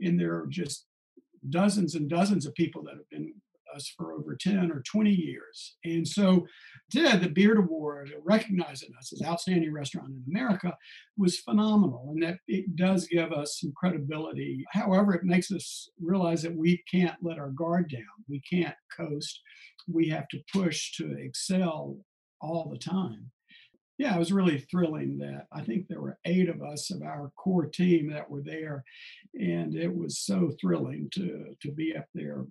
and 0.00 0.18
there 0.18 0.34
are 0.34 0.46
just 0.48 0.86
dozens 1.50 1.94
and 1.94 2.08
dozens 2.08 2.46
of 2.46 2.54
people 2.54 2.82
that 2.82 2.94
have 2.94 3.08
been 3.10 3.26
with 3.26 3.76
us 3.76 3.92
for 3.96 4.12
over 4.12 4.36
10 4.36 4.70
or 4.70 4.82
20 4.82 5.10
years. 5.10 5.76
And 5.84 6.06
so, 6.06 6.46
did 6.90 7.20
the 7.20 7.28
Beard 7.28 7.58
Award 7.58 8.12
recognizing 8.24 8.90
us 8.98 9.12
as 9.12 9.22
outstanding 9.22 9.72
restaurant 9.72 10.08
in 10.08 10.24
America 10.28 10.76
was 11.16 11.38
phenomenal, 11.38 12.10
and 12.10 12.22
that 12.22 12.38
it 12.48 12.76
does 12.76 13.06
give 13.06 13.32
us 13.32 13.58
some 13.60 13.72
credibility. 13.76 14.64
However, 14.72 15.14
it 15.14 15.24
makes 15.24 15.52
us 15.52 15.90
realize 16.00 16.42
that 16.42 16.56
we 16.56 16.82
can't 16.90 17.16
let 17.22 17.38
our 17.38 17.50
guard 17.50 17.90
down. 17.90 18.02
We 18.28 18.40
can't 18.40 18.76
coast. 18.96 19.40
We 19.86 20.08
have 20.08 20.28
to 20.28 20.38
push 20.52 20.92
to 20.96 21.16
excel 21.18 21.98
all 22.40 22.68
the 22.70 22.78
time. 22.78 23.30
Yeah, 23.98 24.14
it 24.14 24.18
was 24.18 24.32
really 24.32 24.60
thrilling 24.70 25.18
that 25.18 25.46
I 25.52 25.62
think 25.62 25.88
there 25.88 26.00
were 26.00 26.18
eight 26.24 26.48
of 26.48 26.62
us 26.62 26.90
of 26.90 27.02
our 27.02 27.32
core 27.36 27.66
team 27.66 28.10
that 28.12 28.30
were 28.30 28.42
there, 28.42 28.84
and 29.34 29.74
it 29.74 29.94
was 29.94 30.20
so 30.20 30.52
thrilling 30.60 31.08
to 31.14 31.56
to 31.60 31.72
be 31.72 31.96
up 31.96 32.06
there 32.14 32.44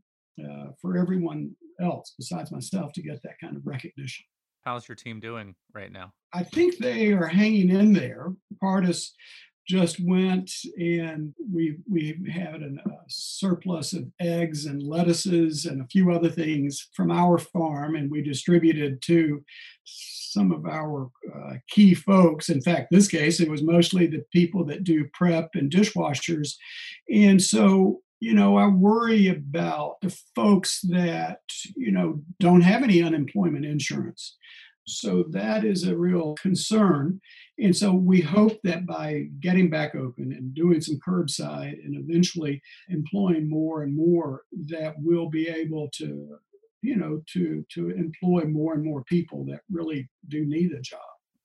uh, 0.44 0.68
for 0.82 0.98
everyone 0.98 1.56
else 1.82 2.14
besides 2.18 2.52
myself 2.52 2.92
to 2.94 3.02
get 3.02 3.22
that 3.24 3.40
kind 3.40 3.56
of 3.56 3.66
recognition. 3.66 4.26
How's 4.66 4.88
your 4.88 4.96
team 4.96 5.22
doing 5.22 5.56
right 5.74 5.92
now? 5.92 6.12
I 6.34 6.44
think 6.44 6.78
they 6.78 7.14
are 7.14 7.28
hanging 7.28 7.70
in 7.70 7.94
there. 7.94 8.34
Pardis 8.62 9.12
just 9.67 9.99
went 9.99 10.51
and 10.80 11.34
we 11.53 11.77
we 11.91 12.17
had 12.32 12.62
a 12.62 12.69
surplus 13.08 13.93
of 13.93 14.06
eggs 14.19 14.65
and 14.65 14.82
lettuces 14.82 15.65
and 15.65 15.82
a 15.82 15.88
few 15.88 16.12
other 16.12 16.30
things 16.30 16.89
from 16.93 17.12
our 17.12 17.38
farm, 17.38 17.95
and 17.95 18.10
we 18.10 18.21
distributed 18.21 19.01
to 19.03 19.43
some 19.84 20.51
of 20.51 20.65
our 20.65 21.10
uh, 21.36 21.53
key 21.69 21.93
folks. 21.93 22.49
In 22.49 22.62
fact, 22.62 22.88
this 22.91 23.08
case, 23.08 23.39
it 23.39 23.49
was 23.49 23.63
mostly 23.63 24.08
the 24.08 24.23
people 24.32 24.65
that 24.65 24.84
do 24.84 25.08
prep 25.13 25.49
and 25.53 25.71
dishwashers, 25.71 26.53
and 27.13 27.41
so 27.41 28.01
you 28.19 28.34
know, 28.34 28.58
I 28.58 28.65
worry 28.67 29.27
about 29.27 30.01
the 30.01 30.10
folks 30.36 30.82
that, 30.89 31.41
you 31.75 31.91
know, 31.91 32.19
don't 32.39 32.62
have 32.62 32.82
any 32.82 33.03
unemployment 33.03 33.65
insurance. 33.65 34.38
So 34.88 35.26
that 35.32 35.65
is 35.65 35.84
a 35.84 35.97
real 35.97 36.36
concern. 36.36 37.19
And 37.60 37.76
so 37.76 37.93
we 37.93 38.21
hope 38.21 38.58
that 38.63 38.86
by 38.86 39.26
getting 39.41 39.69
back 39.69 39.95
open 39.95 40.32
and 40.32 40.54
doing 40.54 40.80
some 40.80 41.00
curbside 41.06 41.73
and 41.84 41.95
eventually 41.97 42.62
employing 42.89 43.50
more 43.50 43.84
and 43.84 43.95
more, 43.95 44.43
that 44.67 44.95
we'll 45.00 45.30
be 45.30 45.50
able 45.50 45.89
to, 45.95 46.38
you 46.82 46.95
know, 46.95 47.21
to 47.34 47.65
to 47.73 47.89
employ 47.89 48.45
more 48.45 48.76
and 48.76 48.84
more 48.84 49.04
people 49.04 49.45
that 49.45 49.62
really 49.69 50.10
do 50.30 50.45
need 50.45 50.71
a 50.71 50.82
job. 50.82 51.02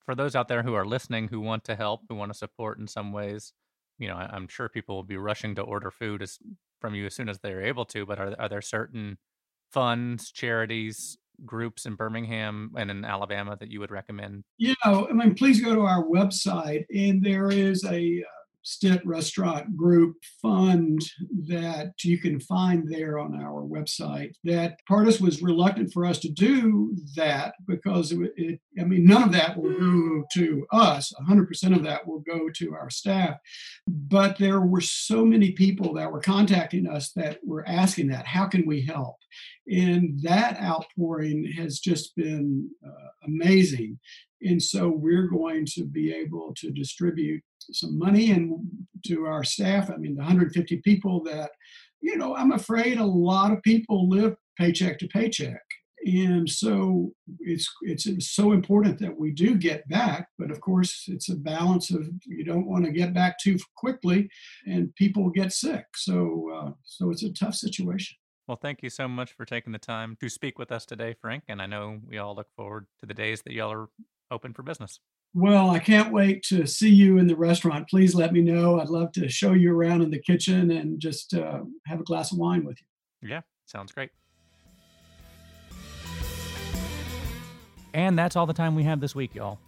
For 0.07 0.15
those 0.15 0.37
out 0.37 0.49
there 0.49 0.63
who 0.63 0.75
are 0.75 0.87
listening 0.87 1.29
who 1.29 1.41
want 1.41 1.65
to 1.65 1.75
help, 1.75 2.03
who 2.09 2.15
want 2.15 2.33
to 2.33 2.39
support 2.39 2.79
in 2.79 2.87
some 2.87 3.13
ways, 3.13 3.53
you 3.99 4.07
know, 4.07 4.15
I'm 4.17 4.47
sure 4.47 4.69
people 4.69 4.95
will 4.97 5.03
be 5.03 5.17
rushing 5.17 5.57
to 5.57 5.63
order 5.63 5.91
food 5.91 6.23
as, 6.23 6.39
from 6.81 6.95
you 6.95 7.07
as 7.07 7.15
soon 7.15 7.29
as 7.29 7.39
they're 7.41 7.63
able 7.63 7.85
to. 7.87 8.07
But 8.07 8.21
are 8.21 8.37
are 8.39 8.49
there 8.49 8.63
certain 8.63 9.19
funds, 9.73 10.31
charities, 10.31 11.19
groups 11.45 11.87
in 11.87 11.95
Birmingham 11.95 12.73
and 12.77 12.91
in 12.91 13.05
Alabama 13.05 13.57
that 13.61 13.71
you 13.71 13.81
would 13.81 13.91
recommend? 13.91 14.45
Yeah, 14.59 14.75
I 14.85 15.13
mean, 15.13 15.35
please 15.35 15.61
go 15.61 15.75
to 15.75 15.83
our 15.83 16.05
website, 16.05 16.85
and 16.95 17.23
there 17.23 17.51
is 17.51 17.85
a 17.85 18.23
uh, 18.23 18.42
Stitt 18.63 19.05
Restaurant 19.05 19.77
Group 19.77 20.17
fund 20.41 21.01
that 21.49 21.93
you 22.05 22.19
can 22.19 22.39
find 22.41 22.91
there 22.91 23.19
on 23.19 23.35
our 23.35 23.63
website. 23.63 24.35
That 24.45 24.79
Pardis 24.89 25.21
was 25.21 25.43
reluctant 25.43 25.93
for 25.93 26.07
us 26.07 26.19
to 26.21 26.29
do 26.29 26.97
that 27.17 27.55
because 27.67 28.13
it, 28.13 28.33
it, 28.37 28.61
I 28.79 28.85
mean, 28.85 29.05
none 29.05 29.23
of 29.23 29.33
that 29.33 29.57
will 29.57 29.73
go 29.79 30.25
to 30.35 30.67
us. 30.73 31.13
100% 31.29 31.77
of 31.77 31.83
that 31.83 32.07
will 32.07 32.21
go 32.21 32.49
to 32.57 32.75
our 32.75 32.91
staff. 32.91 33.37
But 33.89 34.39
there 34.39 34.61
were 34.61 34.81
so 34.81 35.25
many 35.25 35.53
people 35.53 35.95
that 35.95 36.11
were 36.11 36.21
contacting 36.21 36.87
us 36.87 37.13
that 37.13 37.39
were 37.45 37.67
asking 37.69 38.09
that, 38.09 38.27
how 38.27 38.47
can 38.47 38.67
we 38.67 38.83
help? 38.83 39.17
And 39.67 40.21
that 40.23 40.61
outpouring 40.61 41.53
has 41.57 41.79
just 41.79 42.15
been 42.17 42.71
uh, 42.87 43.09
amazing. 43.25 43.99
And 44.43 44.63
so 44.63 44.89
we're 44.89 45.29
going 45.29 45.67
to 45.75 45.85
be 45.85 46.13
able 46.13 46.53
to 46.57 46.71
distribute 46.71 47.43
some 47.71 47.99
money 47.99 48.31
and 48.31 48.61
to 49.07 49.27
our 49.27 49.45
staff. 49.45 49.91
I 49.91 49.97
mean, 49.97 50.15
the 50.15 50.23
150 50.23 50.77
people 50.79 51.23
that, 51.25 51.51
you 52.01 52.17
know, 52.17 52.37
I'm 52.37 52.53
afraid 52.53 52.99
a 52.99 53.05
lot 53.05 53.53
of 53.53 53.63
people 53.63 54.09
live 54.09 54.35
paycheck 54.59 54.99
to 55.01 55.09
paycheck. 55.09 55.63
And 56.05 56.51
so 56.51 57.13
it's 57.39 57.73
it's 57.83 58.33
so 58.33 58.53
important 58.53 58.99
that 58.99 59.17
we 59.17 59.31
do 59.31 59.55
get 59.55 59.89
back, 59.89 60.27
but 60.37 60.51
of 60.51 60.61
course 60.61 61.05
it's 61.07 61.29
a 61.29 61.37
balance 61.37 61.93
of 61.93 62.09
you 62.27 62.45
don't 62.45 62.67
want 62.67 62.85
to 62.85 62.91
get 62.91 63.15
back 63.15 63.39
too 63.39 63.57
quickly, 63.77 64.29
and 64.67 64.93
people 64.97 65.31
get 65.31 65.53
sick. 65.53 65.85
So 65.95 66.51
uh, 66.53 66.71
so 66.83 67.11
it's 67.11 67.23
a 67.23 67.33
tough 67.33 67.55
situation. 67.55 68.17
Well, 68.49 68.59
thank 68.61 68.83
you 68.83 68.91
so 68.91 69.07
much 69.07 69.33
for 69.33 69.45
taking 69.45 69.73
the 69.73 69.79
time 69.79 70.17
to 70.21 70.29
speak 70.29 70.59
with 70.59 70.73
us 70.73 70.85
today, 70.85 71.15
Frank. 71.21 71.45
And 71.49 71.63
I 71.63 71.67
know 71.67 72.01
we 72.05 72.19
all 72.19 72.35
look 72.35 72.49
forward 72.57 72.87
to 73.01 73.07
the 73.07 73.15
days 73.15 73.43
that 73.43 73.53
y'all 73.53 73.73
are 73.73 73.89
open 74.33 74.53
for 74.53 74.65
business. 74.65 74.99
Well, 75.35 75.71
I 75.71 75.79
can't 75.79 76.13
wait 76.13 76.43
to 76.45 76.67
see 76.67 76.91
you 76.91 77.17
in 77.17 77.27
the 77.27 77.37
restaurant. 77.37 77.89
Please 77.89 78.15
let 78.15 78.33
me 78.33 78.43
know. 78.43 78.79
I'd 78.81 78.91
love 78.91 79.13
to 79.13 79.29
show 79.31 79.53
you 79.53 79.75
around 79.75 80.03
in 80.03 80.11
the 80.11 80.19
kitchen 80.19 80.71
and 80.71 81.01
just 81.01 81.33
uh, 81.33 81.61
have 81.87 82.01
a 82.01 82.05
glass 82.05 82.33
of 82.33 82.39
wine 82.39 82.65
with 82.65 82.77
you. 82.81 83.31
Yeah, 83.31 83.41
sounds 83.65 83.93
great. 83.93 84.11
And 87.95 88.19
that's 88.19 88.37
all 88.37 88.47
the 88.47 88.53
time 88.53 88.75
we 88.75 88.83
have 88.85 89.01
this 89.01 89.15
week, 89.15 89.35
y'all. 89.35 89.59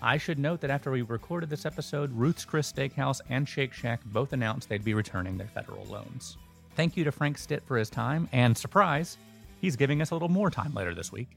I 0.00 0.16
should 0.16 0.38
note 0.38 0.60
that 0.62 0.70
after 0.70 0.90
we 0.90 1.02
recorded 1.02 1.48
this 1.48 1.64
episode, 1.64 2.10
Ruth's 2.12 2.44
Chris 2.44 2.72
Steakhouse 2.72 3.20
and 3.28 3.48
Shake 3.48 3.72
Shack 3.72 4.00
both 4.06 4.32
announced 4.32 4.68
they'd 4.68 4.84
be 4.84 4.94
returning 4.94 5.36
their 5.36 5.46
federal 5.46 5.84
loans. 5.84 6.38
Thank 6.74 6.96
you 6.96 7.04
to 7.04 7.12
Frank 7.12 7.38
Stitt 7.38 7.62
for 7.64 7.76
his 7.76 7.90
time, 7.90 8.28
and 8.32 8.56
surprise, 8.56 9.18
he's 9.60 9.76
giving 9.76 10.02
us 10.02 10.10
a 10.10 10.14
little 10.14 10.28
more 10.28 10.50
time 10.50 10.74
later 10.74 10.94
this 10.94 11.12
week. 11.12 11.28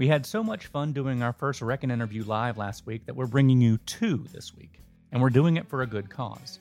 We 0.00 0.08
had 0.08 0.24
so 0.24 0.42
much 0.42 0.68
fun 0.68 0.94
doing 0.94 1.22
our 1.22 1.34
first 1.34 1.60
Reckon 1.60 1.90
interview 1.90 2.24
live 2.24 2.56
last 2.56 2.86
week 2.86 3.04
that 3.04 3.14
we're 3.14 3.26
bringing 3.26 3.60
you 3.60 3.76
two 3.84 4.24
this 4.32 4.56
week, 4.56 4.80
and 5.12 5.20
we're 5.20 5.28
doing 5.28 5.58
it 5.58 5.68
for 5.68 5.82
a 5.82 5.86
good 5.86 6.08
cause. 6.08 6.58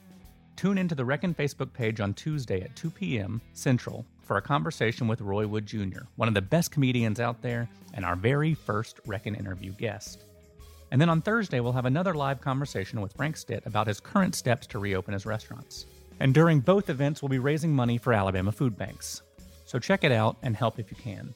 Tune 0.57 0.77
into 0.77 0.93
the 0.93 1.05
Reckon 1.05 1.33
Facebook 1.33 1.71
page 1.71 2.01
on 2.01 2.13
Tuesday 2.13 2.59
at 2.59 2.75
2 2.75 2.89
p.m. 2.89 3.39
Central 3.53 4.05
for 4.23 4.35
a 4.35 4.41
conversation 4.41 5.07
with 5.07 5.21
Roy 5.21 5.47
Wood 5.47 5.65
Jr., 5.65 6.01
one 6.17 6.27
of 6.27 6.33
the 6.33 6.41
best 6.41 6.71
comedians 6.71 7.21
out 7.21 7.41
there 7.41 7.69
and 7.93 8.03
our 8.03 8.17
very 8.17 8.53
first 8.53 8.99
Reckon 9.05 9.35
interview 9.35 9.71
guest. 9.71 10.25
And 10.91 10.99
then 10.99 11.07
on 11.07 11.21
Thursday, 11.21 11.61
we'll 11.61 11.71
have 11.71 11.85
another 11.85 12.13
live 12.13 12.41
conversation 12.41 12.99
with 12.99 13.13
Frank 13.13 13.37
Stitt 13.37 13.65
about 13.65 13.87
his 13.87 14.01
current 14.01 14.35
steps 14.35 14.67
to 14.67 14.79
reopen 14.79 15.13
his 15.13 15.25
restaurants. 15.25 15.85
And 16.19 16.33
during 16.33 16.59
both 16.59 16.89
events, 16.89 17.21
we'll 17.21 17.29
be 17.29 17.39
raising 17.39 17.73
money 17.73 17.97
for 17.97 18.11
Alabama 18.11 18.51
food 18.51 18.77
banks. 18.77 19.21
So 19.63 19.79
check 19.79 20.03
it 20.03 20.11
out 20.11 20.35
and 20.43 20.57
help 20.57 20.77
if 20.77 20.91
you 20.91 20.97
can. 20.97 21.33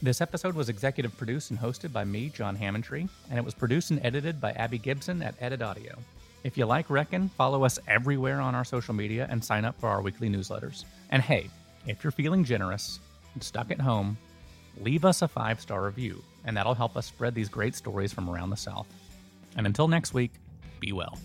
This 0.00 0.20
episode 0.20 0.54
was 0.54 0.68
executive 0.68 1.16
produced 1.16 1.50
and 1.50 1.58
hosted 1.58 1.92
by 1.92 2.04
me, 2.04 2.28
John 2.28 2.56
Hammontree, 2.56 3.08
and 3.30 3.38
it 3.38 3.44
was 3.44 3.52
produced 3.52 3.90
and 3.90 4.00
edited 4.04 4.40
by 4.40 4.52
Abby 4.52 4.78
Gibson 4.78 5.22
at 5.22 5.34
Edit 5.40 5.60
Audio. 5.60 5.98
If 6.44 6.56
you 6.56 6.66
like 6.66 6.88
Reckon, 6.88 7.30
follow 7.30 7.64
us 7.64 7.80
everywhere 7.88 8.40
on 8.40 8.54
our 8.54 8.64
social 8.64 8.94
media 8.94 9.26
and 9.28 9.44
sign 9.44 9.64
up 9.64 9.78
for 9.80 9.88
our 9.88 10.00
weekly 10.00 10.28
newsletters. 10.28 10.84
And 11.10 11.20
hey, 11.20 11.50
if 11.88 12.04
you're 12.04 12.12
feeling 12.12 12.44
generous 12.44 13.00
and 13.34 13.42
stuck 13.42 13.72
at 13.72 13.80
home, 13.80 14.16
leave 14.80 15.04
us 15.04 15.22
a 15.22 15.26
five 15.26 15.60
star 15.60 15.84
review, 15.84 16.22
and 16.44 16.56
that'll 16.56 16.74
help 16.74 16.96
us 16.96 17.06
spread 17.06 17.34
these 17.34 17.48
great 17.48 17.74
stories 17.74 18.12
from 18.12 18.30
around 18.30 18.50
the 18.50 18.56
South. 18.56 18.86
And 19.56 19.66
until 19.66 19.88
next 19.88 20.14
week, 20.14 20.30
be 20.78 20.92
well. 20.92 21.18